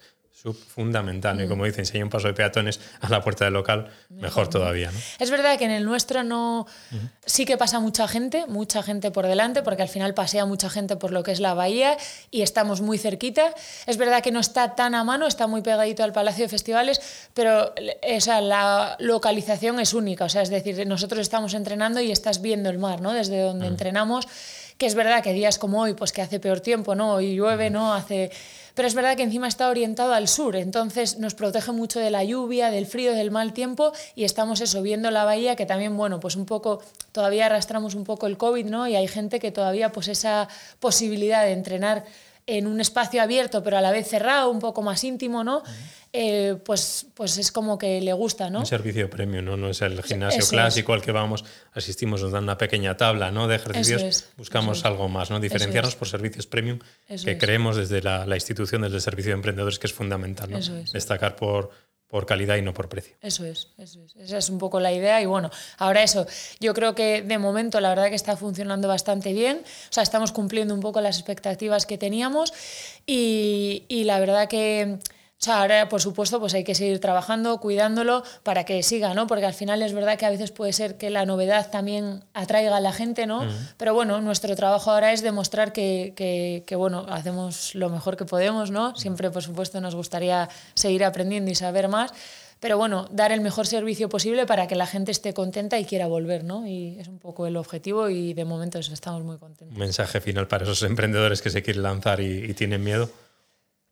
fundamental. 0.68 1.40
Y 1.42 1.48
como 1.48 1.64
dicen, 1.64 1.84
si 1.84 1.96
hay 1.96 2.02
un 2.02 2.10
paso 2.10 2.28
de 2.28 2.34
peatones 2.34 2.80
a 3.00 3.08
la 3.08 3.22
puerta 3.22 3.44
del 3.44 3.54
local, 3.54 3.90
mejor, 4.08 4.48
todavía. 4.48 4.90
Es 5.18 5.30
verdad 5.30 5.58
que 5.58 5.64
en 5.64 5.70
el 5.70 5.84
nuestro 5.84 6.22
no. 6.24 6.66
Sí 7.26 7.44
que 7.44 7.56
pasa 7.56 7.80
mucha 7.80 8.08
gente, 8.08 8.46
mucha 8.46 8.82
gente 8.82 9.10
por 9.10 9.26
delante, 9.26 9.62
porque 9.62 9.82
al 9.82 9.88
final 9.88 10.14
pasea 10.14 10.46
mucha 10.46 10.70
gente 10.70 10.96
por 10.96 11.12
lo 11.12 11.22
que 11.22 11.32
es 11.32 11.40
la 11.40 11.54
bahía 11.54 11.96
y 12.30 12.42
estamos 12.42 12.80
muy 12.80 12.98
cerquita. 12.98 13.54
Es 13.86 13.96
verdad 13.96 14.22
que 14.22 14.32
no 14.32 14.40
está 14.40 14.74
tan 14.74 14.94
a 14.94 15.04
mano, 15.04 15.26
está 15.26 15.46
muy 15.46 15.62
pegadito 15.62 16.02
al 16.02 16.12
Palacio 16.12 16.44
de 16.44 16.48
Festivales, 16.48 17.00
pero 17.34 17.74
esa, 18.02 18.40
la 18.40 18.96
localización 18.98 19.78
es 19.80 19.94
única. 19.94 20.24
O 20.24 20.28
sea, 20.28 20.42
es 20.42 20.50
decir, 20.50 20.86
nosotros 20.86 21.20
estamos 21.20 21.54
entrenando 21.54 22.00
y 22.00 22.10
estás 22.10 22.40
viendo 22.40 22.70
el 22.70 22.78
mar, 22.78 23.00
¿no? 23.00 23.12
Desde 23.12 23.40
donde 23.42 23.66
entrenamos 23.66 24.26
que 24.80 24.86
es 24.86 24.94
verdad 24.94 25.22
que 25.22 25.34
días 25.34 25.58
como 25.58 25.82
hoy, 25.82 25.92
pues 25.92 26.10
que 26.10 26.22
hace 26.22 26.40
peor 26.40 26.60
tiempo, 26.60 26.94
¿no? 26.94 27.20
Y 27.20 27.34
llueve, 27.36 27.68
¿no? 27.68 27.92
Hace 27.92 28.30
pero 28.74 28.88
es 28.88 28.94
verdad 28.94 29.14
que 29.14 29.24
encima 29.24 29.46
está 29.46 29.68
orientado 29.68 30.14
al 30.14 30.26
sur, 30.26 30.56
entonces 30.56 31.18
nos 31.18 31.34
protege 31.34 31.70
mucho 31.72 32.00
de 32.00 32.08
la 32.08 32.24
lluvia, 32.24 32.70
del 32.70 32.86
frío, 32.86 33.12
del 33.12 33.30
mal 33.30 33.52
tiempo 33.52 33.92
y 34.14 34.24
estamos 34.24 34.62
eso, 34.62 34.80
viendo 34.80 35.10
la 35.10 35.24
bahía 35.24 35.54
que 35.54 35.66
también, 35.66 35.98
bueno, 35.98 36.18
pues 36.18 36.34
un 36.34 36.46
poco, 36.46 36.80
todavía 37.12 37.44
arrastramos 37.46 37.94
un 37.94 38.04
poco 38.04 38.26
el 38.26 38.38
COVID, 38.38 38.64
¿no? 38.64 38.88
Y 38.88 38.96
hay 38.96 39.06
gente 39.06 39.38
que 39.38 39.50
todavía 39.50 39.92
pues 39.92 40.08
esa 40.08 40.48
posibilidad 40.78 41.44
de 41.44 41.52
entrenar 41.52 42.04
en 42.58 42.66
un 42.66 42.80
espacio 42.80 43.22
abierto 43.22 43.62
pero 43.62 43.78
a 43.78 43.80
la 43.80 43.90
vez 43.90 44.08
cerrado, 44.08 44.50
un 44.50 44.60
poco 44.60 44.82
más 44.82 45.02
íntimo, 45.04 45.44
¿no? 45.44 45.62
Eh, 46.12 46.56
pues, 46.64 47.06
pues 47.14 47.38
es 47.38 47.52
como 47.52 47.78
que 47.78 48.00
le 48.00 48.12
gusta, 48.12 48.50
¿no? 48.50 48.60
Un 48.60 48.66
servicio 48.66 49.08
premium, 49.08 49.44
¿no? 49.44 49.56
No 49.56 49.70
es 49.70 49.80
el 49.80 50.02
gimnasio 50.02 50.44
clásico 50.48 50.92
al 50.92 51.02
que 51.02 51.12
vamos, 51.12 51.44
asistimos, 51.72 52.20
nos 52.20 52.32
dan 52.32 52.42
una 52.42 52.58
pequeña 52.58 52.96
tabla 52.96 53.30
¿no? 53.30 53.46
de 53.46 53.54
ejercicios, 53.54 54.24
buscamos 54.36 54.84
algo 54.84 55.08
más, 55.08 55.30
¿no? 55.30 55.38
Diferenciarnos 55.38 55.94
por 55.94 56.08
servicios 56.08 56.48
premium 56.48 56.80
que 57.06 57.38
creemos 57.38 57.76
desde 57.76 58.02
la, 58.02 58.26
la, 58.26 58.34
institución, 58.34 58.82
desde 58.82 58.96
el 58.96 59.02
servicio 59.02 59.30
de 59.30 59.34
emprendedores, 59.36 59.78
que 59.78 59.86
es 59.86 59.92
fundamental, 59.92 60.50
¿no? 60.50 60.58
Destacar 60.92 61.36
por, 61.36 61.70
por 62.10 62.26
calidad 62.26 62.56
y 62.56 62.62
no 62.62 62.74
por 62.74 62.88
precio. 62.88 63.14
Eso 63.22 63.44
es, 63.44 63.68
eso 63.78 64.00
es, 64.04 64.16
esa 64.16 64.38
es 64.38 64.50
un 64.50 64.58
poco 64.58 64.80
la 64.80 64.92
idea 64.92 65.22
y 65.22 65.26
bueno, 65.26 65.50
ahora 65.78 66.02
eso, 66.02 66.26
yo 66.58 66.74
creo 66.74 66.94
que 66.94 67.22
de 67.22 67.38
momento 67.38 67.80
la 67.80 67.90
verdad 67.90 68.08
que 68.08 68.16
está 68.16 68.36
funcionando 68.36 68.88
bastante 68.88 69.32
bien, 69.32 69.58
o 69.58 69.92
sea, 69.92 70.02
estamos 70.02 70.32
cumpliendo 70.32 70.74
un 70.74 70.80
poco 70.80 71.00
las 71.00 71.16
expectativas 71.16 71.86
que 71.86 71.98
teníamos 71.98 72.52
y, 73.06 73.84
y 73.88 74.04
la 74.04 74.18
verdad 74.18 74.48
que 74.48 74.98
o 75.40 75.42
sea, 75.42 75.62
ahora, 75.62 75.88
por 75.88 76.02
supuesto, 76.02 76.38
pues 76.38 76.52
hay 76.52 76.64
que 76.64 76.74
seguir 76.74 77.00
trabajando, 77.00 77.60
cuidándolo 77.60 78.22
para 78.42 78.64
que 78.64 78.82
siga, 78.82 79.14
¿no? 79.14 79.26
Porque 79.26 79.46
al 79.46 79.54
final 79.54 79.80
es 79.80 79.94
verdad 79.94 80.18
que 80.18 80.26
a 80.26 80.30
veces 80.30 80.50
puede 80.50 80.74
ser 80.74 80.98
que 80.98 81.08
la 81.08 81.24
novedad 81.24 81.70
también 81.70 82.24
atraiga 82.34 82.76
a 82.76 82.80
la 82.80 82.92
gente, 82.92 83.26
¿no? 83.26 83.48
Pero 83.78 83.94
bueno, 83.94 84.20
nuestro 84.20 84.54
trabajo 84.54 84.90
ahora 84.90 85.14
es 85.14 85.22
demostrar 85.22 85.72
que, 85.72 86.12
que, 86.66 86.76
bueno, 86.76 87.06
hacemos 87.08 87.74
lo 87.74 87.88
mejor 87.88 88.18
que 88.18 88.26
podemos, 88.26 88.70
¿no? 88.70 88.94
Siempre, 88.96 89.30
por 89.30 89.42
supuesto, 89.42 89.80
nos 89.80 89.94
gustaría 89.94 90.50
seguir 90.74 91.04
aprendiendo 91.04 91.50
y 91.50 91.54
saber 91.54 91.88
más. 91.88 92.12
Pero 92.60 92.76
bueno, 92.76 93.08
dar 93.10 93.32
el 93.32 93.40
mejor 93.40 93.66
servicio 93.66 94.10
posible 94.10 94.44
para 94.44 94.68
que 94.68 94.74
la 94.74 94.84
gente 94.84 95.10
esté 95.10 95.32
contenta 95.32 95.78
y 95.78 95.86
quiera 95.86 96.06
volver, 96.06 96.44
¿no? 96.44 96.66
Y 96.66 96.98
es 96.98 97.08
un 97.08 97.18
poco 97.18 97.46
el 97.46 97.56
objetivo 97.56 98.10
y 98.10 98.34
de 98.34 98.44
momento 98.44 98.78
estamos 98.78 99.22
muy 99.22 99.38
contentos. 99.38 99.74
Un 99.74 99.80
mensaje 99.80 100.20
final 100.20 100.48
para 100.48 100.64
esos 100.64 100.82
emprendedores 100.82 101.40
que 101.40 101.48
se 101.48 101.62
quieren 101.62 101.82
lanzar 101.82 102.20
y, 102.20 102.44
y 102.44 102.52
tienen 102.52 102.84
miedo. 102.84 103.08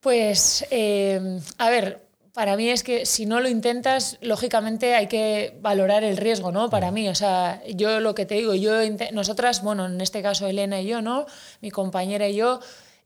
Pues, 0.01 0.65
eh, 0.71 1.41
a 1.59 1.71
ver, 1.71 2.09
para 2.33 2.57
mí 2.57 2.71
es 2.71 2.85
que 2.85 3.05
si 3.05 3.27
no 3.27 3.41
lo 3.41 3.49
intentas, 3.49 4.17
lógicamente 4.21 4.95
hay 4.95 5.09
que 5.09 5.59
valorar 5.61 6.05
el 6.05 6.17
riesgo, 6.17 6.53
¿no? 6.53 6.71
Para 6.71 6.93
mí, 6.93 7.09
o 7.09 7.15
sea, 7.17 7.61
yo 7.75 7.99
lo 7.99 8.15
que 8.15 8.27
te 8.27 8.37
digo, 8.37 8.55
yo, 8.55 8.75
nosotras, 9.13 9.61
bueno, 9.63 9.87
en 9.87 10.01
este 10.01 10.23
caso 10.23 10.47
Elena 10.47 10.81
y 10.81 10.87
yo, 10.87 11.03
¿no? 11.03 11.27
Mi 11.61 11.73
compañera 11.73 12.29
y 12.29 12.37
yo, 12.37 12.61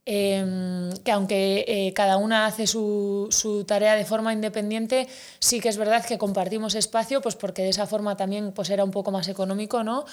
em, 0.05 0.91
que 1.03 1.11
aunque 1.11 1.65
eh, 1.67 1.93
cada 1.93 2.17
una 2.17 2.45
hace 2.45 2.67
su, 2.67 3.27
su, 3.31 3.63
tarea 3.63 3.95
de 3.95 4.05
forma 4.05 4.31
independiente, 4.31 5.07
sí 5.39 5.59
que 5.59 5.69
es 5.69 5.77
verdad 5.77 6.05
que 6.05 6.19
compartimos 6.19 6.75
espacio, 6.75 7.21
pues 7.21 7.35
porque 7.35 7.63
de 7.63 7.69
esa 7.69 7.87
forma 7.87 8.15
también 8.15 8.51
pues 8.51 8.69
era 8.69 8.83
un 8.83 8.91
poco 8.91 9.09
más 9.11 9.27
económico, 9.29 9.83
¿no? 9.83 10.05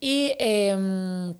Y 0.00 0.34
em, 0.38 1.34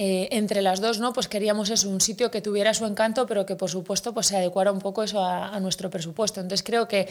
eh, 0.00 0.28
entre 0.30 0.62
las 0.62 0.80
dos, 0.80 1.00
¿no? 1.00 1.12
Pues 1.12 1.26
queríamos 1.26 1.70
eso, 1.70 1.88
un 1.88 2.00
sitio 2.00 2.30
que 2.30 2.40
tuviera 2.40 2.72
su 2.72 2.86
encanto, 2.86 3.26
pero 3.26 3.44
que 3.44 3.56
por 3.56 3.68
supuesto 3.68 4.14
pues 4.14 4.28
se 4.28 4.36
adecuara 4.36 4.70
un 4.70 4.78
poco 4.78 5.02
eso 5.02 5.24
a, 5.24 5.58
nuestro 5.58 5.90
presupuesto. 5.90 6.40
Entonces 6.40 6.64
creo 6.64 6.86
que 6.86 7.08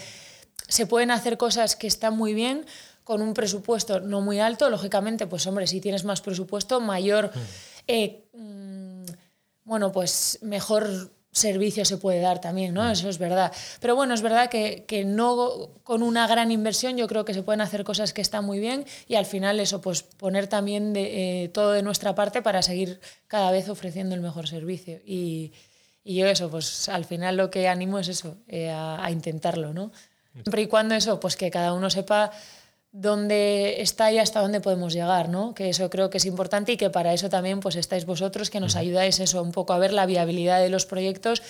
se 0.70 0.86
pueden 0.88 1.12
hacer 1.12 1.38
cosas 1.38 1.76
que 1.76 1.86
están 1.86 2.16
muy 2.16 2.34
bien 2.34 2.66
con 3.04 3.22
un 3.22 3.34
presupuesto 3.34 4.00
no 4.00 4.22
muy 4.22 4.40
alto. 4.40 4.70
Lógicamente, 4.70 5.28
pues 5.28 5.46
hombre, 5.48 5.68
si 5.68 5.82
tienes 5.82 6.06
más 6.06 6.22
presupuesto, 6.22 6.80
mayor, 6.80 7.32
mm. 7.36 7.40
Eh, 7.90 8.30
mm, 8.34 9.06
bueno, 9.66 9.92
pues 9.92 10.40
mejor 10.42 11.12
servicio 11.38 11.86
se 11.86 11.98
puede 11.98 12.20
dar 12.20 12.42
también, 12.42 12.74
¿no? 12.74 12.84
Mm. 12.84 12.92
Eso 12.92 13.10
es 13.10 13.18
verdad. 13.18 13.54
Pero 13.80 13.96
bueno, 13.96 14.14
es 14.14 14.22
verdad 14.22 14.50
que, 14.50 14.86
que, 14.88 15.06
no 15.06 15.70
con 15.84 16.02
una 16.02 16.28
gran 16.28 16.52
inversión 16.52 16.98
yo 16.98 17.08
creo 17.08 17.26
que 17.26 17.34
se 17.34 17.44
pueden 17.44 17.62
hacer 17.62 17.84
cosas 17.84 18.14
que 18.14 18.22
están 18.22 18.44
muy 18.44 18.60
bien 18.60 18.86
y 19.08 19.16
al 19.16 19.26
final 19.26 19.60
eso, 19.60 19.80
pues 19.82 20.04
poner 20.04 20.48
también 20.48 20.94
de, 20.94 21.44
eh, 21.44 21.50
todo 21.50 21.72
de 21.72 21.84
nuestra 21.84 22.16
parte 22.16 22.42
para 22.42 22.62
seguir 22.62 23.00
cada 23.28 23.52
vez 23.52 23.70
ofreciendo 23.70 24.16
el 24.16 24.22
mejor 24.22 24.48
servicio. 24.48 25.00
Y, 25.06 25.54
y 26.04 26.16
yo 26.16 26.28
eso, 26.28 26.50
pues 26.50 26.90
al 26.90 27.06
final 27.06 27.38
lo 27.38 27.52
que 27.52 27.68
animo 27.68 28.00
es 28.00 28.08
eso, 28.08 28.38
eh, 28.48 28.70
a, 28.70 29.04
a, 29.04 29.12
intentarlo, 29.12 29.74
¿no? 29.74 29.92
Siempre 30.34 30.62
y 30.62 30.68
cuando 30.68 30.94
eso, 30.94 31.20
pues 31.20 31.36
que 31.36 31.50
cada 31.50 31.74
uno 31.74 31.90
sepa 31.90 32.32
dónde 33.00 33.82
está 33.82 34.12
y 34.12 34.18
hasta 34.18 34.42
dónde 34.42 34.60
podemos 34.60 34.94
llegar, 34.94 35.30
¿no? 35.30 35.54
Que 35.54 35.70
eso 35.70 35.90
creo 35.90 36.10
que 36.10 36.18
es 36.18 36.26
importante 36.26 36.72
y 36.72 36.78
que 36.78 36.90
para 36.90 37.14
eso 37.14 37.30
también 37.30 37.60
pues 37.60 37.76
estáis 37.76 38.06
vosotros 38.06 38.50
que 38.50 38.60
nos 38.60 38.76
ayudáis 38.76 39.20
eso 39.20 39.44
un 39.44 39.52
poco 39.52 39.74
a 39.74 39.78
ver 39.78 39.94
la 39.94 40.06
viabilidad 40.08 40.60
de 40.60 40.70
los 40.70 40.86
proyectos 40.86 41.44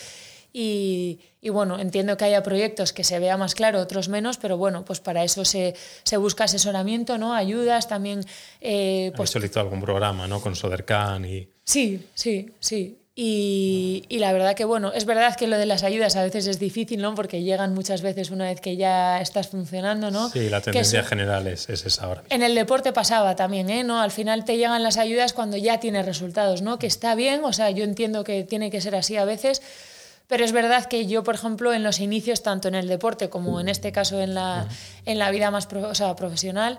y, 0.52 1.20
bueno, 1.50 1.78
entiendo 1.78 2.16
que 2.16 2.24
haya 2.24 2.42
proyectos 2.42 2.92
que 2.92 3.04
se 3.04 3.18
vea 3.18 3.36
más 3.36 3.54
claro, 3.54 3.80
otros 3.80 4.08
menos, 4.08 4.38
pero 4.38 4.56
bueno, 4.56 4.84
pues 4.84 5.00
para 5.00 5.22
eso 5.22 5.44
se, 5.44 5.74
se 6.02 6.16
busca 6.16 6.44
asesoramiento, 6.44 7.18
¿no? 7.18 7.34
Ayudas 7.34 7.86
también. 7.88 8.24
Eh, 8.60 9.12
pues, 9.16 9.30
solicitado 9.30 9.66
algún 9.66 9.80
programa, 9.80 10.26
¿no? 10.26 10.40
Con 10.40 10.56
Sodercan 10.56 11.24
y. 11.24 11.48
Sí, 11.64 12.06
sí, 12.14 12.50
sí. 12.60 12.97
Y, 13.20 14.04
la 14.10 14.32
verdad 14.32 14.54
que, 14.54 14.64
bueno, 14.64 14.92
es 14.92 15.04
verdad 15.04 15.34
que 15.34 15.48
lo 15.48 15.58
de 15.58 15.66
las 15.66 15.82
ayudas 15.82 16.14
a 16.14 16.22
veces 16.22 16.46
es 16.46 16.60
difícil, 16.60 17.02
¿no? 17.02 17.16
Porque 17.16 17.42
llegan 17.42 17.74
muchas 17.74 18.00
veces 18.00 18.30
una 18.30 18.44
vez 18.44 18.60
que 18.60 18.76
ya 18.76 19.20
estás 19.20 19.48
funcionando, 19.48 20.12
¿no? 20.12 20.28
Sí, 20.28 20.48
la 20.48 20.60
tendencia 20.60 21.02
general 21.02 21.48
es, 21.48 21.68
es, 21.68 21.84
esa 21.84 22.04
ahora. 22.04 22.22
En 22.30 22.44
el 22.44 22.54
deporte 22.54 22.92
pasaba 22.92 23.34
también, 23.34 23.70
¿eh? 23.70 23.82
¿no? 23.82 24.00
Al 24.00 24.12
final 24.12 24.44
te 24.44 24.56
llegan 24.56 24.84
las 24.84 24.98
ayudas 24.98 25.32
cuando 25.32 25.56
ya 25.56 25.80
tienes 25.80 26.06
resultados, 26.06 26.62
¿no? 26.62 26.78
Que 26.78 26.86
está 26.86 27.16
bien, 27.16 27.42
o 27.42 27.52
sea, 27.52 27.70
yo 27.70 27.82
entiendo 27.82 28.22
que 28.22 28.44
tiene 28.44 28.70
que 28.70 28.80
ser 28.80 28.94
así 28.94 29.16
a 29.16 29.24
veces, 29.24 29.62
pero 30.28 30.44
es 30.44 30.52
verdad 30.52 30.84
que 30.84 31.06
yo, 31.06 31.24
por 31.24 31.34
ejemplo, 31.34 31.72
en 31.74 31.82
los 31.82 31.98
inicios, 31.98 32.44
tanto 32.44 32.68
en 32.68 32.76
el 32.76 32.86
deporte 32.86 33.28
como 33.28 33.60
en 33.60 33.68
este 33.68 33.90
caso 33.90 34.20
en 34.20 34.34
la, 34.34 34.68
en 35.06 35.18
la 35.18 35.32
vida 35.32 35.50
más 35.50 35.66
profesional, 35.66 36.78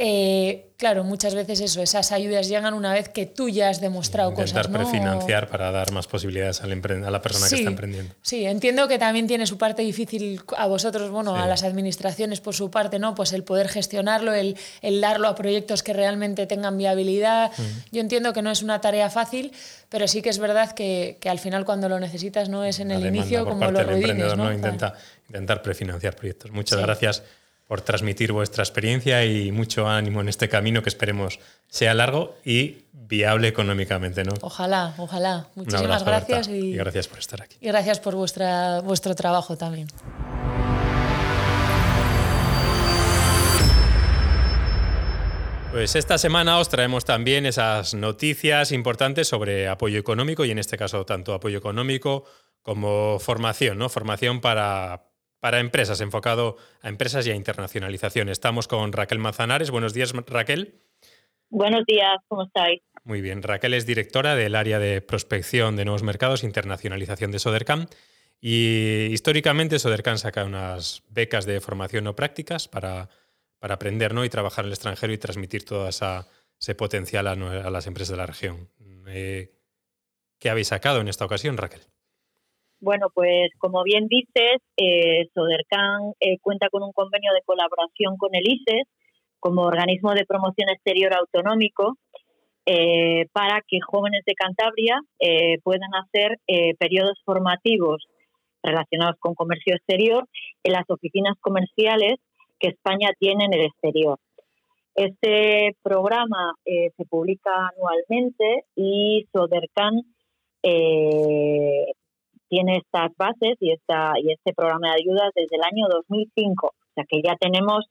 eh, 0.00 0.70
claro, 0.76 1.02
muchas 1.02 1.34
veces 1.34 1.60
eso, 1.60 1.82
esas 1.82 2.12
ayudas 2.12 2.46
llegan 2.46 2.72
una 2.72 2.92
vez 2.92 3.08
que 3.08 3.26
tú 3.26 3.48
ya 3.48 3.68
has 3.68 3.80
demostrado 3.80 4.30
Intentar 4.30 4.66
cosas. 4.66 4.70
¿no? 4.70 4.78
prefinanciar 4.78 5.48
para 5.48 5.72
dar 5.72 5.90
más 5.90 6.06
posibilidades 6.06 6.60
a 6.60 6.68
la 6.68 7.20
persona 7.20 7.48
que 7.48 7.56
está 7.56 7.68
emprendiendo. 7.68 8.14
Sí, 8.22 8.46
entiendo 8.46 8.86
que 8.86 8.96
también 8.96 9.26
tiene 9.26 9.44
su 9.48 9.58
parte 9.58 9.82
difícil 9.82 10.40
a 10.56 10.68
vosotros, 10.68 11.10
bueno, 11.10 11.34
a 11.34 11.48
las 11.48 11.64
administraciones 11.64 12.40
por 12.40 12.54
su 12.54 12.70
parte, 12.70 13.00
¿no? 13.00 13.16
Pues 13.16 13.32
el 13.32 13.42
poder 13.42 13.68
gestionarlo, 13.68 14.32
el, 14.32 14.56
el 14.80 15.00
darlo 15.00 15.26
a 15.26 15.34
proyectos 15.34 15.82
que 15.82 15.92
realmente 15.92 16.46
tengan 16.46 16.78
viabilidad. 16.78 17.50
Yo 17.90 18.00
entiendo 18.00 18.32
que 18.32 18.40
no 18.40 18.52
es 18.52 18.62
una 18.62 18.80
tarea 18.80 19.10
fácil, 19.10 19.50
pero 19.88 20.06
sí 20.06 20.22
que 20.22 20.28
es 20.28 20.38
verdad 20.38 20.70
que, 20.70 21.18
que 21.20 21.28
al 21.28 21.40
final 21.40 21.64
cuando 21.64 21.88
lo 21.88 21.98
necesitas 21.98 22.48
no 22.48 22.62
es 22.64 22.78
en 22.78 22.92
el 22.92 23.04
inicio 23.04 23.44
como 23.44 23.68
lo 23.72 23.82
ruines, 23.82 24.36
¿no? 24.36 24.52
Intenta, 24.52 24.94
intentar 25.26 25.60
prefinanciar 25.60 26.14
proyectos. 26.14 26.52
Muchas 26.52 26.80
gracias 26.80 27.24
por 27.68 27.82
transmitir 27.82 28.32
vuestra 28.32 28.64
experiencia 28.64 29.24
y 29.26 29.52
mucho 29.52 29.88
ánimo 29.88 30.22
en 30.22 30.28
este 30.28 30.48
camino 30.48 30.82
que 30.82 30.88
esperemos 30.88 31.38
sea 31.68 31.92
largo 31.92 32.34
y 32.44 32.78
viable 32.92 33.46
económicamente. 33.48 34.24
¿no? 34.24 34.32
Ojalá, 34.40 34.94
ojalá. 34.96 35.48
Muchísimas 35.54 36.02
gracias. 36.02 36.48
Y, 36.48 36.72
gracias 36.72 37.06
por 37.08 37.18
estar 37.18 37.42
aquí. 37.42 37.58
Y 37.60 37.66
gracias 37.66 38.00
por 38.00 38.14
vuestra, 38.14 38.80
vuestro 38.80 39.14
trabajo 39.14 39.56
también. 39.56 39.86
Pues 45.70 45.94
esta 45.94 46.16
semana 46.16 46.58
os 46.58 46.70
traemos 46.70 47.04
también 47.04 47.44
esas 47.44 47.92
noticias 47.92 48.72
importantes 48.72 49.28
sobre 49.28 49.68
apoyo 49.68 49.98
económico 50.00 50.46
y 50.46 50.50
en 50.50 50.58
este 50.58 50.78
caso 50.78 51.04
tanto 51.04 51.34
apoyo 51.34 51.58
económico 51.58 52.24
como 52.62 53.18
formación, 53.18 53.76
¿no? 53.76 53.90
Formación 53.90 54.40
para, 54.40 55.07
para 55.40 55.60
empresas, 55.60 56.00
enfocado 56.00 56.56
a 56.80 56.88
empresas 56.88 57.26
y 57.26 57.30
a 57.30 57.34
internacionalización. 57.34 58.28
Estamos 58.28 58.68
con 58.68 58.92
Raquel 58.92 59.18
Manzanares. 59.18 59.70
Buenos 59.70 59.94
días, 59.94 60.12
Raquel. 60.26 60.74
Buenos 61.50 61.84
días, 61.86 62.18
¿cómo 62.28 62.44
estáis? 62.44 62.82
Muy 63.04 63.20
bien. 63.20 63.42
Raquel 63.42 63.74
es 63.74 63.86
directora 63.86 64.34
del 64.34 64.54
área 64.54 64.78
de 64.78 65.00
prospección 65.00 65.76
de 65.76 65.84
nuevos 65.84 66.02
mercados, 66.02 66.44
internacionalización 66.44 67.30
de 67.30 67.38
Sodercam. 67.38 67.86
Y 68.40 69.08
históricamente 69.10 69.78
Sodercam 69.78 70.18
saca 70.18 70.44
unas 70.44 71.02
becas 71.08 71.46
de 71.46 71.60
formación 71.60 72.06
o 72.06 72.14
prácticas 72.14 72.68
para, 72.68 73.08
para 73.58 73.74
aprender 73.74 74.14
¿no? 74.14 74.24
y 74.24 74.28
trabajar 74.28 74.64
en 74.64 74.68
el 74.68 74.72
extranjero 74.74 75.12
y 75.12 75.18
transmitir 75.18 75.64
todo 75.64 75.88
esa, 75.88 76.28
ese 76.60 76.74
potencial 76.74 77.26
a, 77.26 77.34
las 77.70 77.86
empresas 77.86 78.10
de 78.10 78.16
la 78.16 78.26
región. 78.26 78.68
Eh, 79.06 79.54
¿Qué 80.38 80.50
habéis 80.50 80.68
sacado 80.68 81.00
en 81.00 81.08
esta 81.08 81.24
ocasión, 81.24 81.56
Raquel? 81.56 81.80
Bueno, 82.80 83.08
pues 83.12 83.50
como 83.58 83.82
bien 83.82 84.06
dices, 84.06 84.58
eh, 84.76 85.28
Sodercan 85.34 86.12
eh, 86.20 86.38
cuenta 86.40 86.68
con 86.70 86.84
un 86.84 86.92
convenio 86.92 87.32
de 87.32 87.42
colaboración 87.44 88.16
con 88.16 88.34
el 88.34 88.46
ISES 88.46 88.86
como 89.40 89.62
organismo 89.62 90.14
de 90.14 90.24
promoción 90.24 90.68
exterior 90.68 91.12
autonómico 91.14 91.96
eh, 92.66 93.26
para 93.32 93.62
que 93.66 93.78
jóvenes 93.80 94.22
de 94.26 94.34
Cantabria 94.34 95.00
puedan 95.62 95.90
hacer 95.94 96.36
periodos 96.78 97.18
formativos 97.24 98.04
relacionados 98.62 99.16
con 99.20 99.34
comercio 99.34 99.74
exterior 99.74 100.24
en 100.62 100.72
las 100.72 100.84
oficinas 100.88 101.34
comerciales 101.40 102.16
que 102.58 102.68
España 102.68 103.10
tiene 103.18 103.44
en 103.46 103.54
el 103.54 103.66
exterior. 103.66 104.18
Este 104.94 105.76
programa 105.82 106.54
se 106.64 107.04
publica 107.08 107.70
anualmente 107.74 108.64
y 108.74 109.26
Sodercan 109.32 110.02
tiene 112.48 112.78
estas 112.78 113.10
bases 113.16 113.56
y, 113.60 113.72
esta, 113.72 114.12
y 114.22 114.32
este 114.32 114.52
programa 114.54 114.88
de 114.88 115.02
ayudas 115.02 115.30
desde 115.34 115.56
el 115.56 115.62
año 115.62 115.86
2005. 115.88 116.66
O 116.66 116.72
sea 116.94 117.04
que 117.08 117.20
ya 117.22 117.36
tenemos 117.36 117.86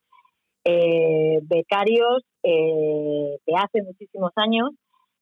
eh, 0.64 1.40
becarios 1.44 2.24
eh, 2.44 3.38
de 3.46 3.54
hace 3.56 3.82
muchísimos 3.84 4.32
años 4.36 4.72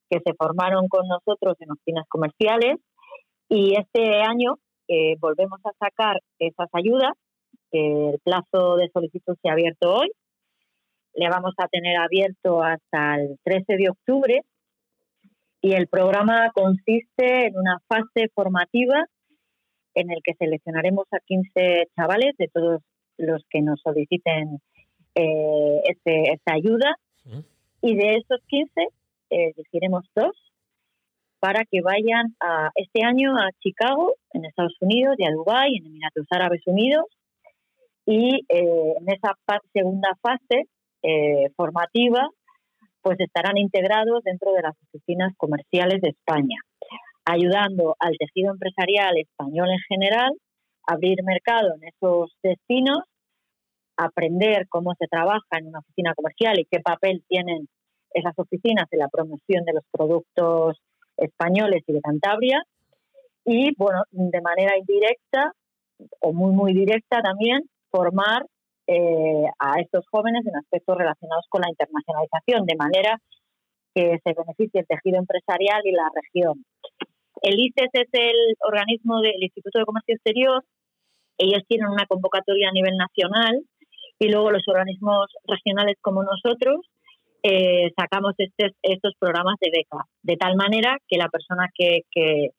que 0.10 0.20
se 0.26 0.34
formaron 0.34 0.88
con 0.88 1.08
nosotros 1.08 1.56
en 1.60 1.72
oficinas 1.72 2.06
comerciales. 2.10 2.78
Y 3.50 3.76
este 3.76 4.22
año 4.22 4.56
eh, 4.88 5.16
volvemos 5.20 5.60
a 5.66 5.72
sacar 5.80 6.20
esas 6.40 6.70
ayudas, 6.74 7.12
el 7.72 8.20
plazo 8.24 8.78
de 8.78 8.90
solicitud 8.94 9.36
se 9.42 9.50
ha 9.50 9.54
abierto 9.54 9.94
hoy, 9.94 10.12
le 11.14 11.30
vamos 11.30 11.54
a 11.58 11.68
tener 11.68 11.98
abierto 11.98 12.64
hasta 12.64 13.16
el 13.16 13.38
13 13.44 13.78
de 13.78 13.90
octubre. 13.90 14.42
Y 15.62 15.74
el 15.74 15.88
programa 15.88 16.52
consiste 16.54 17.48
en 17.48 17.58
una 17.58 17.80
fase 17.88 18.30
formativa 18.36 19.06
en 19.96 20.12
el 20.12 20.20
que 20.24 20.34
seleccionaremos 20.36 21.06
a 21.12 21.20
15 21.20 21.88
chavales 21.96 22.36
de 22.38 22.48
todos 22.50 22.82
los 23.18 23.44
que 23.50 23.62
nos 23.62 23.80
soliciten 23.82 24.60
eh, 25.16 25.82
este, 25.86 26.34
esta 26.34 26.54
ayuda. 26.54 26.96
Y 27.82 27.96
de 27.96 28.18
esos 28.18 28.40
15 28.48 28.72
eh, 29.30 29.54
elegiremos 29.56 30.06
dos 30.16 30.34
para 31.40 31.64
que 31.70 31.82
vayan 31.82 32.36
a, 32.40 32.72
este 32.76 33.06
año 33.06 33.38
a 33.38 33.50
Chicago, 33.60 34.14
en 34.34 34.46
Estados 34.46 34.76
Unidos, 34.82 35.16
y 35.18 35.26
a 35.26 35.32
Dubái, 35.32 35.76
en 35.78 35.86
Emiratos 35.86 36.26
Árabes 36.32 36.62
Unidos. 36.66 37.06
Y 38.06 38.46
eh, 38.50 38.94
en 39.00 39.10
esa 39.10 39.34
segunda 39.74 40.10
fase 40.22 40.68
eh, 41.04 41.50
formativa, 41.56 42.28
pues 43.02 43.20
estarán 43.20 43.58
integrados 43.58 44.24
dentro 44.24 44.54
de 44.54 44.64
las 44.64 44.74
oficinas 44.88 45.34
comerciales 45.38 46.02
de 46.02 46.10
España 46.10 46.58
ayudando 47.26 47.96
al 48.00 48.16
tejido 48.18 48.52
empresarial 48.54 49.18
español 49.18 49.70
en 49.70 49.80
general 49.90 50.32
abrir 50.88 51.24
mercado 51.24 51.74
en 51.76 51.88
esos 51.90 52.36
destinos, 52.44 53.00
aprender 53.98 54.68
cómo 54.70 54.94
se 55.00 55.08
trabaja 55.08 55.58
en 55.58 55.68
una 55.68 55.80
oficina 55.80 56.14
comercial 56.14 56.60
y 56.60 56.66
qué 56.66 56.80
papel 56.80 57.24
tienen 57.28 57.68
esas 58.12 58.34
oficinas 58.38 58.86
en 58.92 59.00
la 59.00 59.10
promoción 59.10 59.66
de 59.66 59.74
los 59.74 59.84
productos 59.92 60.78
españoles 61.18 61.84
y 61.88 61.94
de 61.94 62.02
Cantabria. 62.02 62.62
Y, 63.46 63.76
bueno, 63.78 64.04
de 64.12 64.42
manera 64.42 64.78
indirecta 64.78 65.52
o 66.20 66.34
muy, 66.34 66.52
muy 66.52 66.74
directa 66.74 67.22
también, 67.22 67.62
formar 67.90 68.46
eh, 68.88 69.46
a 69.60 69.80
estos 69.80 70.06
jóvenes 70.12 70.46
en 70.46 70.56
aspectos 70.56 70.98
relacionados 70.98 71.46
con 71.50 71.62
la 71.62 71.70
internacionalización, 71.70 72.66
de 72.66 72.76
manera 72.76 73.22
que 73.94 74.20
se 74.24 74.34
beneficie 74.34 74.82
el 74.82 74.88
tejido 74.88 75.20
empresarial 75.20 75.82
y 75.86 75.92
la 75.92 76.10
región. 76.14 76.66
El 77.42 77.60
ICES 77.60 77.90
es 77.94 78.10
el 78.14 78.56
organismo 78.68 79.22
del 79.22 79.42
Instituto 79.42 79.80
de 79.80 79.86
Comercio 79.86 80.16
Exterior. 80.16 80.64
Ellos 81.38 81.64
tienen 81.68 81.90
una 81.90 82.06
convocatoria 82.06 82.70
a 82.70 82.74
nivel 82.74 82.96
nacional 82.98 83.62
y 84.20 84.30
luego 84.30 84.52
los 84.52 84.64
organismos 84.68 85.28
regionales 85.46 85.98
como 86.02 86.24
nosotros 86.24 86.80
eh, 87.44 87.92
sacamos 87.96 88.34
estos 88.38 89.14
programas 89.20 89.58
de 89.60 89.70
beca, 89.72 90.04
de 90.24 90.38
tal 90.38 90.56
manera 90.56 90.98
que 91.08 91.18
la 91.18 91.30
persona 91.30 91.70
que, 91.76 92.02
que, 92.10 92.50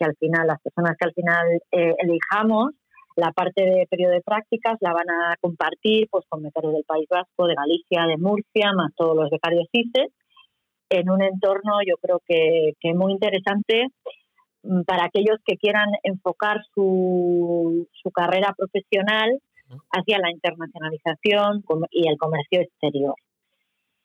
al 0.00 0.16
final, 0.16 0.48
las 0.48 0.60
personas 0.60 0.96
que 0.98 1.06
al 1.06 1.14
final 1.14 1.46
eh, 1.70 1.94
elijamos, 1.98 2.72
la 3.14 3.30
parte 3.32 3.62
de 3.62 3.86
periodo 3.88 4.12
de 4.12 4.22
prácticas 4.22 4.76
la 4.80 4.92
van 4.92 5.08
a 5.08 5.36
compartir 5.40 6.08
pues 6.10 6.24
con 6.28 6.42
becarios 6.42 6.72
del 6.72 6.84
País 6.84 7.06
Vasco, 7.08 7.46
de 7.46 7.54
Galicia, 7.54 8.06
de 8.06 8.16
Murcia, 8.16 8.72
más 8.74 8.92
todos 8.96 9.16
los 9.16 9.30
becarios 9.30 9.68
ICES, 9.70 10.10
en 10.90 11.10
un 11.10 11.22
entorno 11.22 11.78
yo 11.86 11.96
creo 12.00 12.20
que, 12.26 12.72
que 12.80 12.94
muy 12.94 13.12
interesante 13.12 13.88
mm, 14.62 14.82
para 14.82 15.04
aquellos 15.04 15.38
que 15.44 15.56
quieran 15.56 15.88
enfocar 16.02 16.58
su, 16.74 17.88
su 18.02 18.10
carrera 18.10 18.54
profesional 18.56 19.40
hacia 19.90 20.18
la 20.18 20.30
internacionalización 20.30 21.64
y 21.90 22.08
el 22.08 22.16
comercio 22.16 22.60
exterior. 22.60 23.14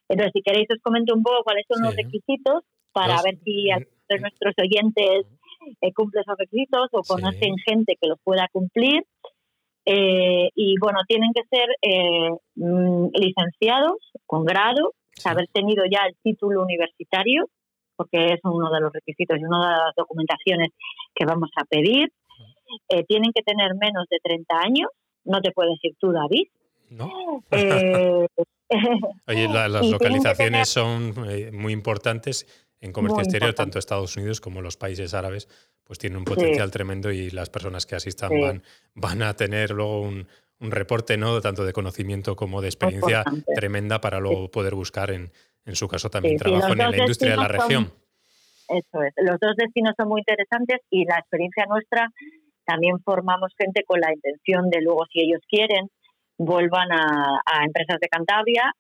Entonces, 0.10 0.32
si 0.34 0.42
queréis, 0.42 0.68
os 0.72 0.82
comento 0.82 1.14
un 1.14 1.24
poco 1.24 1.44
cuáles 1.44 1.66
son 1.68 1.84
los 1.84 1.96
requisitos 1.96 2.64
para 2.92 3.22
ver 3.22 3.38
si 3.46 3.70
nuestros 4.20 4.54
oyentes 4.62 5.26
eh, 5.80 5.94
cumplen 5.94 6.24
esos 6.24 6.38
requisitos 6.38 6.90
o 6.92 7.02
conocen 7.04 7.56
gente 7.66 7.96
que 8.00 8.08
los 8.08 8.20
pueda 8.24 8.48
cumplir. 8.52 9.06
Eh, 9.86 10.50
y 10.54 10.76
bueno, 10.80 11.00
tienen 11.08 11.32
que 11.34 11.44
ser 11.50 11.68
eh, 11.82 12.30
mm, 12.56 13.08
licenciados 13.14 13.98
con 14.26 14.46
grado, 14.46 14.94
haber 15.26 15.48
tenido 15.48 15.84
ya 15.86 16.06
el 16.08 16.16
título 16.24 16.62
universitario, 16.62 17.48
porque 17.96 18.34
es 18.34 18.40
uno 18.44 18.72
de 18.72 18.80
los 18.80 18.92
requisitos 18.94 19.38
y 19.40 19.44
una 19.44 19.60
de 19.60 19.78
las 19.86 19.96
documentaciones 19.96 20.70
que 21.14 21.26
vamos 21.26 21.50
a 21.56 21.66
pedir. 21.66 22.12
Eh, 22.90 23.04
tienen 23.04 23.32
que 23.34 23.44
tener 23.44 23.76
menos 23.76 24.06
de 24.10 24.18
30 24.24 24.58
años, 24.58 24.90
no 25.26 25.42
te 25.42 25.52
puedes 25.52 25.78
ir 25.84 25.96
tú, 26.00 26.12
David. 26.12 26.48
No. 26.90 27.44
Oye, 29.28 29.48
las 29.50 29.90
localizaciones 29.90 30.70
son 30.70 31.14
muy 31.52 31.74
importantes 31.74 32.48
en 32.80 32.92
comercio 32.92 33.22
exterior, 33.22 33.54
tanto 33.54 33.78
Estados 33.78 34.16
Unidos 34.18 34.42
como 34.42 34.62
los 34.62 34.78
países 34.78 35.14
árabes, 35.14 35.48
pues 35.84 36.00
tienen 36.00 36.18
un 36.18 36.26
potencial 36.26 36.72
tremendo 36.72 37.12
y 37.12 37.30
las 37.30 37.50
personas 37.50 37.86
que 37.86 37.96
asistan 37.96 38.32
van, 38.42 38.64
van 38.96 39.22
a 39.22 39.36
tener 39.36 39.72
luego 39.72 40.02
un, 40.02 40.28
un, 40.62 40.72
reporte, 40.72 41.18
¿no? 41.18 41.42
Tanto 41.42 41.66
de 41.66 41.74
conocimiento 41.74 42.36
como 42.36 42.62
de 42.62 42.68
experiencia 42.68 43.24
tremenda 43.56 44.00
para 44.00 44.20
luego 44.20 44.50
poder 44.50 44.76
buscar 44.76 45.12
en, 45.12 45.32
en 45.66 45.76
su 45.76 45.88
caso 45.88 46.10
también 46.10 46.38
trabajo 46.38 46.72
en 46.72 46.78
la 46.78 46.98
industria 46.98 47.32
de 47.32 47.38
la 47.38 47.48
región. 47.48 47.92
eso 48.68 49.04
es. 49.04 49.14
Los 49.18 49.40
dos 49.40 49.56
destinos 49.58 49.94
son 49.98 50.10
muy 50.10 50.22
interesantes 50.22 50.80
y 50.90 51.06
la 51.06 51.18
experiencia 51.20 51.66
nuestra 51.68 52.10
también 52.66 53.00
formamos 53.04 53.52
gente 53.58 53.84
con 53.86 54.00
la 54.00 54.14
intención 54.14 54.70
de 54.70 54.82
luego, 54.82 55.06
si 55.12 55.22
ellos 55.22 55.42
quieren, 55.50 55.90
vuelvan 56.38 56.92
a, 56.92 57.42
a 57.46 57.66
empresas 57.66 57.98
de 58.00 58.08
Cantabria 58.08 58.72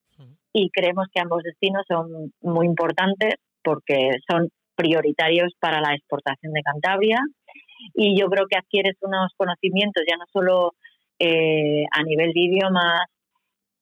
y 0.54 0.70
creemos 0.70 1.08
que 1.14 1.22
ambos 1.22 1.44
destinos 1.44 1.84
son 1.88 2.34
muy 2.42 2.66
importantes 2.66 3.36
porque 3.64 4.12
son 4.30 4.50
prioritarios 4.76 5.54
para 5.60 5.82
la 5.82 5.94
exportación 5.94 6.54
de 6.54 6.62
Cantabria 6.62 7.20
y 7.94 8.20
yo 8.20 8.28
creo 8.28 8.46
que 8.50 8.58
adquieres 8.58 8.96
unos 9.02 9.32
conocimientos 9.38 10.04
ya 10.10 10.18
no 10.18 10.26
solo 10.32 10.74
eh, 11.24 11.86
a 11.92 12.02
nivel 12.04 12.34
de 12.34 12.40
idiomas, 12.40 13.02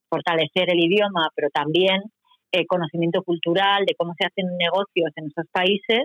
fortalecer 0.09 0.69
el 0.69 0.79
idioma, 0.79 1.29
pero 1.35 1.49
también 1.53 2.01
eh, 2.51 2.65
conocimiento 2.65 3.23
cultural 3.23 3.85
de 3.85 3.95
cómo 3.95 4.13
se 4.19 4.25
hacen 4.25 4.57
negocios 4.57 5.11
en 5.15 5.27
esos 5.27 5.45
países 5.51 6.01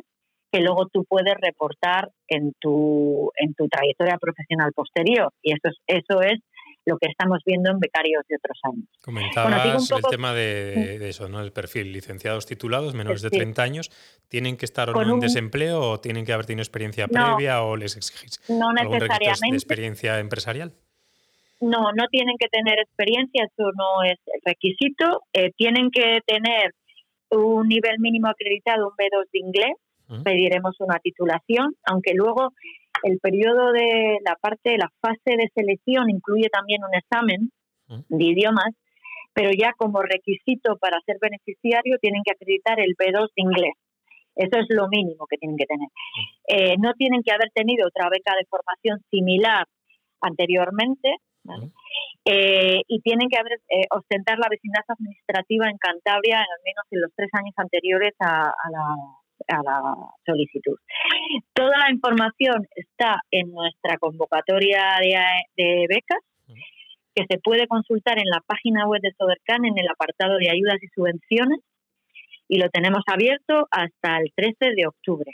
que 0.52 0.60
luego 0.60 0.86
tú 0.86 1.04
puedes 1.08 1.34
reportar 1.40 2.10
en 2.28 2.52
tu, 2.60 3.32
en 3.34 3.54
tu 3.54 3.66
trayectoria 3.66 4.16
profesional 4.18 4.70
posterior. 4.72 5.32
Y 5.42 5.52
eso 5.52 5.62
es, 5.64 5.76
eso 5.88 6.20
es 6.22 6.38
lo 6.86 6.96
que 6.98 7.08
estamos 7.08 7.40
viendo 7.44 7.70
en 7.70 7.80
becarios 7.80 8.22
de 8.28 8.36
otros 8.36 8.58
años. 8.62 8.86
Comentabas 9.02 9.90
el 9.90 10.02
tema 10.10 10.32
de, 10.32 11.08
eso, 11.08 11.28
¿no? 11.28 11.40
El 11.40 11.50
perfil, 11.50 11.92
licenciados 11.92 12.46
titulados, 12.46 12.94
menores 12.94 13.22
de 13.22 13.30
30 13.30 13.62
años, 13.62 13.90
¿tienen 14.28 14.56
que 14.56 14.66
estar 14.66 14.90
o 14.90 15.04
no 15.04 15.14
en 15.14 15.20
desempleo 15.20 15.80
o 15.80 15.98
tienen 15.98 16.24
que 16.24 16.32
haber 16.32 16.46
tenido 16.46 16.62
experiencia 16.62 17.08
previa 17.08 17.62
o 17.62 17.76
les 17.76 17.96
exigís 17.96 18.40
no 18.48 18.72
necesariamente. 18.72 19.50
de 19.50 19.56
experiencia 19.56 20.20
empresarial? 20.20 20.72
No, 21.60 21.92
no 21.92 22.06
tienen 22.10 22.36
que 22.38 22.48
tener 22.48 22.78
experiencia, 22.78 23.44
eso 23.44 23.70
no 23.76 24.02
es 24.02 24.18
el 24.26 24.40
requisito. 24.44 25.22
Eh, 25.32 25.52
tienen 25.56 25.90
que 25.90 26.20
tener 26.26 26.72
un 27.30 27.68
nivel 27.68 27.98
mínimo 28.00 28.28
acreditado, 28.28 28.88
un 28.88 28.96
B2 28.96 29.30
de 29.32 29.38
inglés, 29.38 29.74
pediremos 30.22 30.76
una 30.80 30.98
titulación, 30.98 31.74
aunque 31.84 32.12
luego 32.14 32.52
el 33.02 33.18
periodo 33.20 33.72
de 33.72 34.18
la 34.24 34.36
parte, 34.36 34.76
la 34.78 34.90
fase 35.00 35.36
de 35.36 35.50
selección 35.54 36.10
incluye 36.10 36.48
también 36.48 36.82
un 36.84 36.94
examen 36.94 37.50
de 38.08 38.24
idiomas, 38.24 38.74
pero 39.32 39.50
ya 39.50 39.72
como 39.76 40.02
requisito 40.02 40.76
para 40.78 41.00
ser 41.04 41.16
beneficiario 41.20 41.98
tienen 42.00 42.22
que 42.24 42.32
acreditar 42.32 42.80
el 42.80 42.94
B2 42.96 43.28
de 43.34 43.42
inglés. 43.42 43.74
Eso 44.36 44.58
es 44.58 44.66
lo 44.68 44.88
mínimo 44.88 45.26
que 45.28 45.36
tienen 45.36 45.56
que 45.56 45.66
tener. 45.66 45.88
Eh, 46.48 46.76
no 46.78 46.92
tienen 46.94 47.22
que 47.22 47.32
haber 47.32 47.50
tenido 47.54 47.86
otra 47.86 48.08
beca 48.08 48.32
de 48.38 48.46
formación 48.46 49.00
similar 49.10 49.66
anteriormente, 50.20 51.16
eh, 52.24 52.80
y 52.88 53.00
tienen 53.00 53.28
que 53.28 53.38
haber, 53.38 53.52
eh, 53.68 53.86
ostentar 53.90 54.38
la 54.38 54.48
vecindad 54.50 54.82
administrativa 54.88 55.68
en 55.68 55.78
Cantabria 55.78 56.36
en 56.36 56.40
al 56.40 56.62
menos 56.64 56.84
en 56.90 57.00
los 57.02 57.10
tres 57.14 57.28
años 57.34 57.54
anteriores 57.56 58.14
a 58.20 58.52
la 58.70 58.96
a 59.48 59.62
la 59.62 59.80
solicitud. 60.24 60.78
Toda 61.52 61.78
la 61.78 61.90
información 61.90 62.66
está 62.74 63.20
en 63.30 63.52
nuestra 63.52 63.98
convocatoria 63.98 64.82
de, 65.56 65.86
becas, 65.88 66.20
que 67.14 67.24
se 67.28 67.38
puede 67.38 67.66
consultar 67.68 68.18
en 68.18 68.26
la 68.26 68.40
página 68.46 68.86
web 68.86 69.00
de 69.00 69.12
Sodercan 69.16 69.64
en 69.64 69.78
el 69.78 69.88
apartado 69.88 70.36
de 70.38 70.50
ayudas 70.50 70.82
y 70.82 70.88
subvenciones, 70.88 71.60
y 72.48 72.58
lo 72.58 72.68
tenemos 72.70 73.02
abierto 73.06 73.66
hasta 73.70 74.18
el 74.18 74.32
13 74.34 74.74
de 74.76 74.86
octubre. 74.86 75.32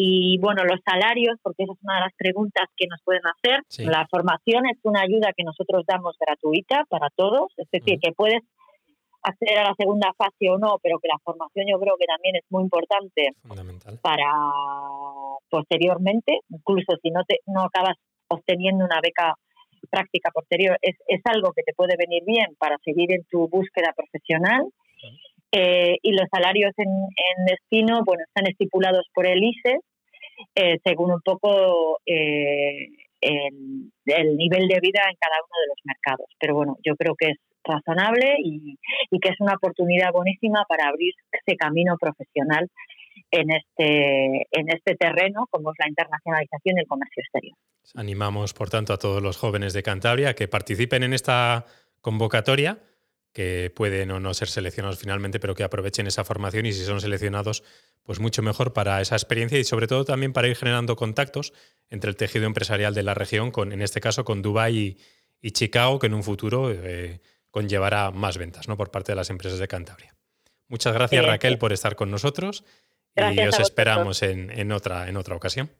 Y 0.00 0.38
bueno, 0.38 0.62
los 0.62 0.78
salarios, 0.84 1.38
porque 1.42 1.64
esa 1.64 1.72
es 1.72 1.82
una 1.82 1.96
de 1.96 2.00
las 2.02 2.14
preguntas 2.16 2.68
que 2.76 2.86
nos 2.86 3.02
pueden 3.02 3.22
hacer. 3.26 3.64
La 3.84 4.06
formación 4.08 4.64
es 4.66 4.78
una 4.84 5.00
ayuda 5.00 5.32
que 5.36 5.42
nosotros 5.42 5.84
damos 5.88 6.16
gratuita 6.20 6.84
para 6.88 7.08
todos, 7.16 7.52
es 7.56 7.68
decir, 7.72 7.98
que 8.00 8.12
puedes 8.12 8.42
acceder 9.22 9.58
a 9.58 9.64
la 9.64 9.74
segunda 9.76 10.12
fase 10.16 10.50
o 10.50 10.58
no, 10.58 10.78
pero 10.80 11.00
que 11.00 11.08
la 11.08 11.18
formación 11.24 11.66
yo 11.68 11.80
creo 11.80 11.96
que 11.98 12.06
también 12.06 12.36
es 12.36 12.44
muy 12.48 12.62
importante 12.62 13.34
para 14.00 14.30
posteriormente, 15.50 16.40
incluso 16.48 16.94
si 17.02 17.10
no, 17.10 17.24
te, 17.24 17.40
no 17.46 17.62
acabas 17.62 17.96
obteniendo 18.28 18.84
una 18.84 19.00
beca 19.02 19.34
práctica 19.90 20.30
posterior, 20.30 20.78
es, 20.80 20.94
es 21.08 21.20
algo 21.24 21.52
que 21.52 21.64
te 21.64 21.74
puede 21.74 21.96
venir 21.96 22.22
bien 22.24 22.54
para 22.60 22.78
seguir 22.84 23.12
en 23.12 23.24
tu 23.24 23.48
búsqueda 23.48 23.92
profesional. 23.96 24.62
Eh, 25.52 25.96
y 26.02 26.12
los 26.12 26.28
salarios 26.30 26.72
en, 26.76 26.88
en, 26.88 27.44
destino, 27.46 28.02
bueno, 28.04 28.22
están 28.26 28.46
estipulados 28.46 29.06
por 29.14 29.26
el 29.26 29.42
ICE 29.42 29.78
eh, 30.54 30.78
según 30.84 31.12
un 31.12 31.20
poco 31.22 31.98
eh, 32.06 32.88
el, 33.20 33.90
el, 34.06 34.36
nivel 34.36 34.68
de 34.68 34.80
vida 34.80 35.02
en 35.08 35.16
cada 35.18 35.36
uno 35.42 35.56
de 35.60 35.68
los 35.68 35.78
mercados. 35.84 36.26
Pero 36.38 36.54
bueno, 36.54 36.76
yo 36.84 36.94
creo 36.96 37.14
que 37.16 37.30
es 37.30 37.38
razonable 37.64 38.36
y, 38.42 38.78
que 39.20 39.28
es 39.28 39.40
una 39.40 39.54
oportunidad 39.54 40.12
buenísima 40.12 40.64
para 40.68 40.88
abrir 40.88 41.12
ese 41.32 41.56
camino 41.56 41.96
profesional 41.98 42.68
en 43.30 43.50
este, 43.50 44.46
en 44.52 44.68
este 44.68 44.94
terreno, 44.94 45.46
como 45.50 45.72
es 45.72 45.76
la 45.78 45.88
internacionalización 45.88 46.76
y 46.76 46.80
el 46.80 46.86
comercio 46.86 47.22
exterior. 47.22 47.56
Animamos, 47.94 48.54
por 48.54 48.70
tanto, 48.70 48.92
a 48.92 48.98
todos 48.98 49.22
los 49.22 49.36
jóvenes 49.36 49.72
de 49.72 49.82
Cantabria 49.82 50.34
que 50.34 50.48
participen 50.48 51.02
en 51.02 51.12
esta 51.12 51.66
convocatoria, 52.00 52.78
que 53.38 53.70
pueden 53.72 54.10
o 54.10 54.18
no 54.18 54.34
ser 54.34 54.48
seleccionados 54.48 54.98
finalmente, 54.98 55.38
pero 55.38 55.54
que 55.54 55.62
aprovechen 55.62 56.08
esa 56.08 56.24
formación 56.24 56.66
y 56.66 56.72
si 56.72 56.84
son 56.84 57.00
seleccionados, 57.00 57.62
pues 58.02 58.18
mucho 58.18 58.42
mejor 58.42 58.72
para 58.72 59.00
esa 59.00 59.14
experiencia 59.14 59.56
y 59.60 59.62
sobre 59.62 59.86
todo 59.86 60.04
también 60.04 60.32
para 60.32 60.48
ir 60.48 60.56
generando 60.56 60.96
contactos 60.96 61.52
entre 61.88 62.10
el 62.10 62.16
tejido 62.16 62.46
empresarial 62.46 62.94
de 62.94 63.04
la 63.04 63.14
región, 63.14 63.52
con, 63.52 63.72
en 63.72 63.80
este 63.80 64.00
caso 64.00 64.24
con 64.24 64.42
Dubái 64.42 64.98
y, 65.40 65.50
Chicago, 65.52 66.00
que 66.00 66.08
en 66.08 66.14
un 66.14 66.24
futuro 66.24 66.72
eh, 66.72 67.20
conllevará 67.52 68.10
más 68.10 68.38
ventas 68.38 68.66
¿no? 68.66 68.76
por 68.76 68.90
parte 68.90 69.12
de 69.12 69.16
las 69.16 69.30
empresas 69.30 69.60
de 69.60 69.68
Cantabria. 69.68 70.16
Muchas 70.66 70.92
gracias 70.92 71.24
Raquel 71.24 71.58
por 71.58 71.72
estar 71.72 71.94
con 71.94 72.10
nosotros 72.10 72.64
y 73.14 73.38
os 73.46 73.60
esperamos 73.60 74.20
en, 74.24 74.50
en, 74.50 74.72
otra, 74.72 75.08
en 75.08 75.16
otra 75.16 75.36
ocasión. 75.36 75.70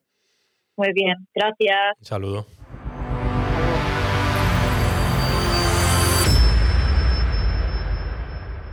Muy 0.77 0.93
bien, 0.93 1.27
gracias. 1.35 1.97
Un 1.99 2.05
saludo. 2.05 2.47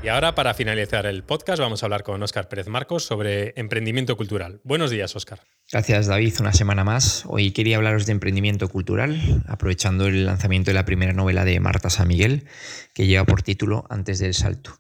Y 0.06 0.08
ahora, 0.08 0.36
para 0.36 0.54
finalizar 0.54 1.08
el 1.08 1.24
podcast, 1.24 1.60
vamos 1.60 1.82
a 1.82 1.88
hablar 1.88 2.04
con 2.04 2.22
Óscar 2.22 2.48
Pérez 2.48 2.68
Marcos 2.68 3.04
sobre 3.04 3.54
emprendimiento 3.56 4.16
cultural. 4.16 4.62
Buenos 4.64 4.92
días, 4.92 5.16
Óscar. 5.16 5.42
Gracias, 5.72 6.06
David. 6.06 6.36
Una 6.42 6.54
semana 6.54 6.84
más. 6.84 7.24
Hoy 7.26 7.50
quería 7.50 7.78
hablaros 7.78 8.06
de 8.06 8.12
emprendimiento 8.12 8.70
cultural, 8.70 9.44
aprovechando 9.48 10.06
el 10.06 10.28
lanzamiento 10.28 10.70
de 10.70 10.76
la 10.76 10.86
primera 10.86 11.12
novela 11.14 11.44
de 11.44 11.60
Marta 11.60 11.90
San 11.90 12.08
Miguel, 12.08 12.46
que 12.94 13.08
lleva 13.08 13.26
por 13.26 13.42
título 13.42 13.88
Antes 13.90 14.20
del 14.20 14.36
Salto. 14.36 14.80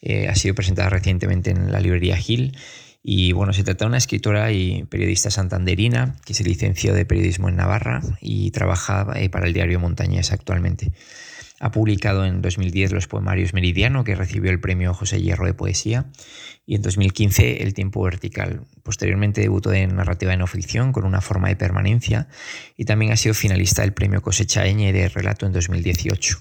Eh, 0.00 0.26
ha 0.26 0.34
sido 0.34 0.56
presentada 0.56 0.90
recientemente 0.90 1.52
en 1.52 1.70
la 1.70 1.78
librería 1.78 2.16
Gil. 2.16 2.58
Y 3.00 3.30
bueno, 3.30 3.52
se 3.52 3.62
trata 3.62 3.84
de 3.84 3.90
una 3.90 3.98
escritora 3.98 4.50
y 4.50 4.82
periodista 4.86 5.30
santanderina 5.30 6.16
que 6.24 6.34
se 6.34 6.42
licenció 6.42 6.94
de 6.94 7.06
periodismo 7.06 7.48
en 7.48 7.54
Navarra 7.54 8.02
y 8.20 8.50
trabaja 8.50 9.06
eh, 9.14 9.30
para 9.30 9.46
el 9.46 9.52
diario 9.52 9.78
Montañés 9.78 10.32
actualmente. 10.32 10.90
Ha 11.60 11.70
publicado 11.70 12.24
en 12.24 12.42
2010 12.42 12.92
los 12.92 13.06
poemarios 13.06 13.54
Meridiano, 13.54 14.02
que 14.04 14.14
recibió 14.14 14.50
el 14.50 14.60
premio 14.60 14.92
José 14.92 15.22
Hierro 15.22 15.46
de 15.46 15.54
Poesía, 15.54 16.06
y 16.66 16.74
en 16.74 16.82
2015 16.82 17.62
El 17.62 17.74
tiempo 17.74 18.02
vertical. 18.02 18.62
Posteriormente 18.82 19.40
debutó 19.40 19.72
en 19.72 19.96
narrativa 19.96 20.32
de 20.32 20.38
no 20.38 20.46
ficción 20.46 20.92
con 20.92 21.04
una 21.04 21.20
forma 21.20 21.48
de 21.48 21.56
permanencia 21.56 22.28
y 22.76 22.84
también 22.84 23.12
ha 23.12 23.16
sido 23.16 23.34
finalista 23.34 23.82
del 23.82 23.92
premio 23.92 24.22
Cosecha 24.22 24.66
Eñe 24.66 24.92
de 24.92 25.08
relato 25.08 25.46
en 25.46 25.52
2018. 25.52 26.38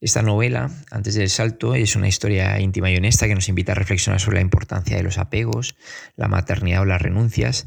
Esta 0.00 0.20
novela, 0.20 0.70
Antes 0.90 1.14
del 1.14 1.30
Salto, 1.30 1.74
es 1.74 1.96
una 1.96 2.08
historia 2.08 2.60
íntima 2.60 2.90
y 2.90 2.96
honesta 2.96 3.26
que 3.26 3.34
nos 3.34 3.48
invita 3.48 3.72
a 3.72 3.76
reflexionar 3.76 4.20
sobre 4.20 4.36
la 4.36 4.42
importancia 4.42 4.98
de 4.98 5.02
los 5.02 5.16
apegos, 5.16 5.76
la 6.16 6.28
maternidad 6.28 6.82
o 6.82 6.84
las 6.84 7.00
renuncias 7.00 7.66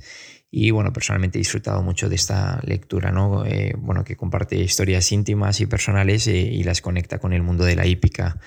y 0.49 0.71
bueno, 0.71 0.93
personalmente 0.93 1.37
he 1.37 1.41
disfrutado 1.41 1.83
mucho 1.83 2.07
de 2.07 2.15
esta 2.15 2.61
lectura, 2.63 3.11
¿no? 3.11 3.45
Eh, 3.45 3.73
bueno, 3.77 4.03
que 4.03 4.15
comparte 4.15 4.55
historias 4.57 5.11
íntimas 5.11 5.59
y 5.59 5.65
personales 5.65 6.27
eh, 6.27 6.37
y 6.37 6.63
las 6.63 6.81
conecta 6.81 7.19
con 7.19 7.33
el 7.33 7.43
mundo 7.43 7.65
de 7.65 7.75
la 7.75 7.85
hípica 7.85 8.39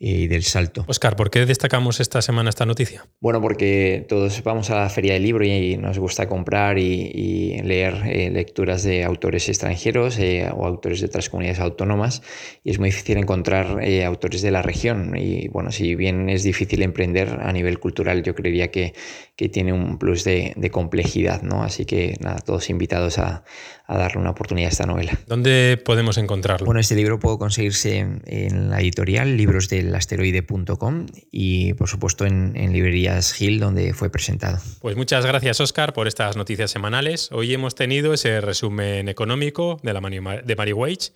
y 0.00 0.28
del 0.28 0.44
salto. 0.44 0.84
Oscar, 0.86 1.16
¿por 1.16 1.30
qué 1.30 1.44
destacamos 1.44 1.98
esta 1.98 2.22
semana 2.22 2.50
esta 2.50 2.64
noticia? 2.64 3.06
Bueno, 3.20 3.40
porque 3.40 4.06
todos 4.08 4.42
vamos 4.44 4.70
a 4.70 4.76
la 4.76 4.88
feria 4.88 5.14
del 5.14 5.24
libro 5.24 5.44
y 5.44 5.76
nos 5.76 5.98
gusta 5.98 6.28
comprar 6.28 6.78
y, 6.78 7.60
leer 7.62 8.02
eh, 8.06 8.30
lecturas 8.30 8.84
de 8.84 9.04
autores 9.04 9.48
extranjeros 9.48 10.18
eh, 10.18 10.48
o 10.54 10.66
autores 10.66 11.00
de 11.00 11.06
otras 11.06 11.28
comunidades 11.28 11.60
autónomas 11.60 12.22
y 12.62 12.70
es 12.70 12.78
muy 12.78 12.90
difícil 12.90 13.18
encontrar 13.18 13.82
eh, 13.82 14.04
autores 14.04 14.42
de 14.42 14.52
la 14.52 14.62
región 14.62 15.16
y 15.16 15.48
bueno, 15.48 15.72
si 15.72 15.96
bien 15.96 16.28
es 16.28 16.44
difícil 16.44 16.82
emprender 16.82 17.38
a 17.40 17.52
nivel 17.52 17.80
cultural, 17.80 18.22
yo 18.22 18.34
creería 18.34 18.70
que, 18.70 18.94
que 19.38 19.48
tiene 19.48 19.72
un 19.72 19.98
plus 19.98 20.24
de, 20.24 20.54
complejidad, 20.72 21.42
¿no? 21.42 21.62
Así 21.62 21.84
que 21.84 22.16
nada, 22.20 22.38
todos 22.38 22.70
invitados 22.70 23.18
a, 23.18 23.44
darle 23.88 24.20
una 24.20 24.30
oportunidad 24.30 24.68
a 24.68 24.72
esta 24.72 24.84
novela. 24.84 25.12
¿Dónde 25.26 25.80
podemos 25.82 26.18
encontrarlo? 26.18 26.66
Bueno, 26.66 26.80
este 26.80 26.94
libro 26.94 27.18
puede 27.18 27.38
conseguirse 27.38 28.06
en 28.26 28.68
la 28.68 28.80
editorial 28.80 29.36
Libros 29.36 29.70
del 29.70 29.87
asteroide.com 29.94 31.06
y 31.30 31.74
por 31.74 31.88
supuesto 31.88 32.24
en, 32.26 32.54
librerías 32.72 33.32
Gil 33.32 33.60
donde 33.60 33.94
fue 33.94 34.10
presentado. 34.10 34.58
Pues 34.80 34.96
muchas 34.96 35.24
gracias 35.24 35.60
Oscar 35.60 35.92
por 35.92 36.08
estas 36.08 36.36
noticias 36.36 36.70
semanales. 36.70 37.30
Hoy 37.32 37.54
hemos 37.54 37.74
tenido 37.74 38.12
ese 38.12 38.40
resumen 38.40 39.08
económico 39.08 39.78
de, 39.82 39.92
la 39.92 40.00
de 40.00 40.56
Mary 40.56 40.72
Wage. 40.72 41.12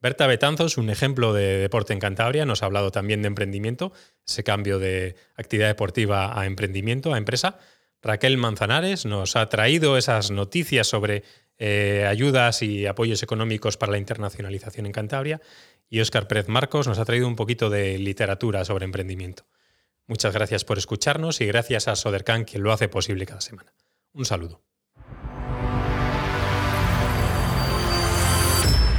Berta 0.00 0.26
Betanzos, 0.26 0.76
un 0.76 0.90
ejemplo 0.90 1.32
de 1.32 1.58
deporte 1.58 1.92
en 1.92 2.00
Cantabria, 2.00 2.44
nos 2.44 2.62
ha 2.62 2.66
hablado 2.66 2.90
también 2.90 3.22
de 3.22 3.28
emprendimiento, 3.28 3.92
ese 4.26 4.44
cambio 4.44 4.78
de 4.78 5.16
actividad 5.36 5.68
deportiva 5.68 6.38
a 6.38 6.46
emprendimiento, 6.46 7.14
a 7.14 7.18
empresa. 7.18 7.58
Raquel 8.02 8.36
Manzanares 8.36 9.06
nos 9.06 9.36
ha 9.36 9.48
traído 9.48 9.96
esas 9.96 10.30
noticias 10.30 10.86
sobre 10.86 11.24
eh, 11.58 12.06
ayudas 12.06 12.62
y 12.62 12.86
apoyos 12.86 13.22
económicos 13.22 13.78
para 13.78 13.92
la 13.92 13.98
internacionalización 13.98 14.84
en 14.84 14.92
Cantabria 14.92 15.40
y 15.88 16.00
Óscar 16.00 16.28
Pérez 16.28 16.48
Marcos 16.48 16.86
nos 16.86 16.98
ha 16.98 17.04
traído 17.04 17.28
un 17.28 17.36
poquito 17.36 17.70
de 17.70 17.98
literatura 17.98 18.64
sobre 18.64 18.84
emprendimiento. 18.84 19.46
Muchas 20.06 20.34
gracias 20.34 20.64
por 20.64 20.78
escucharnos 20.78 21.40
y 21.40 21.46
gracias 21.46 21.88
a 21.88 21.96
Sodercan 21.96 22.44
quien 22.44 22.62
lo 22.62 22.72
hace 22.72 22.88
posible 22.88 23.26
cada 23.26 23.40
semana. 23.40 23.72
Un 24.12 24.24
saludo. 24.24 24.62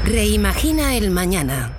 Reimagina 0.05 0.95
el 0.95 1.11
mañana. 1.11 1.77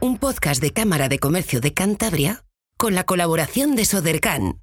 Un 0.00 0.18
podcast 0.18 0.62
de 0.62 0.72
Cámara 0.72 1.08
de 1.08 1.18
Comercio 1.18 1.60
de 1.60 1.74
Cantabria 1.74 2.44
con 2.78 2.94
la 2.94 3.04
colaboración 3.04 3.76
de 3.76 3.84
Sodercan 3.84 4.61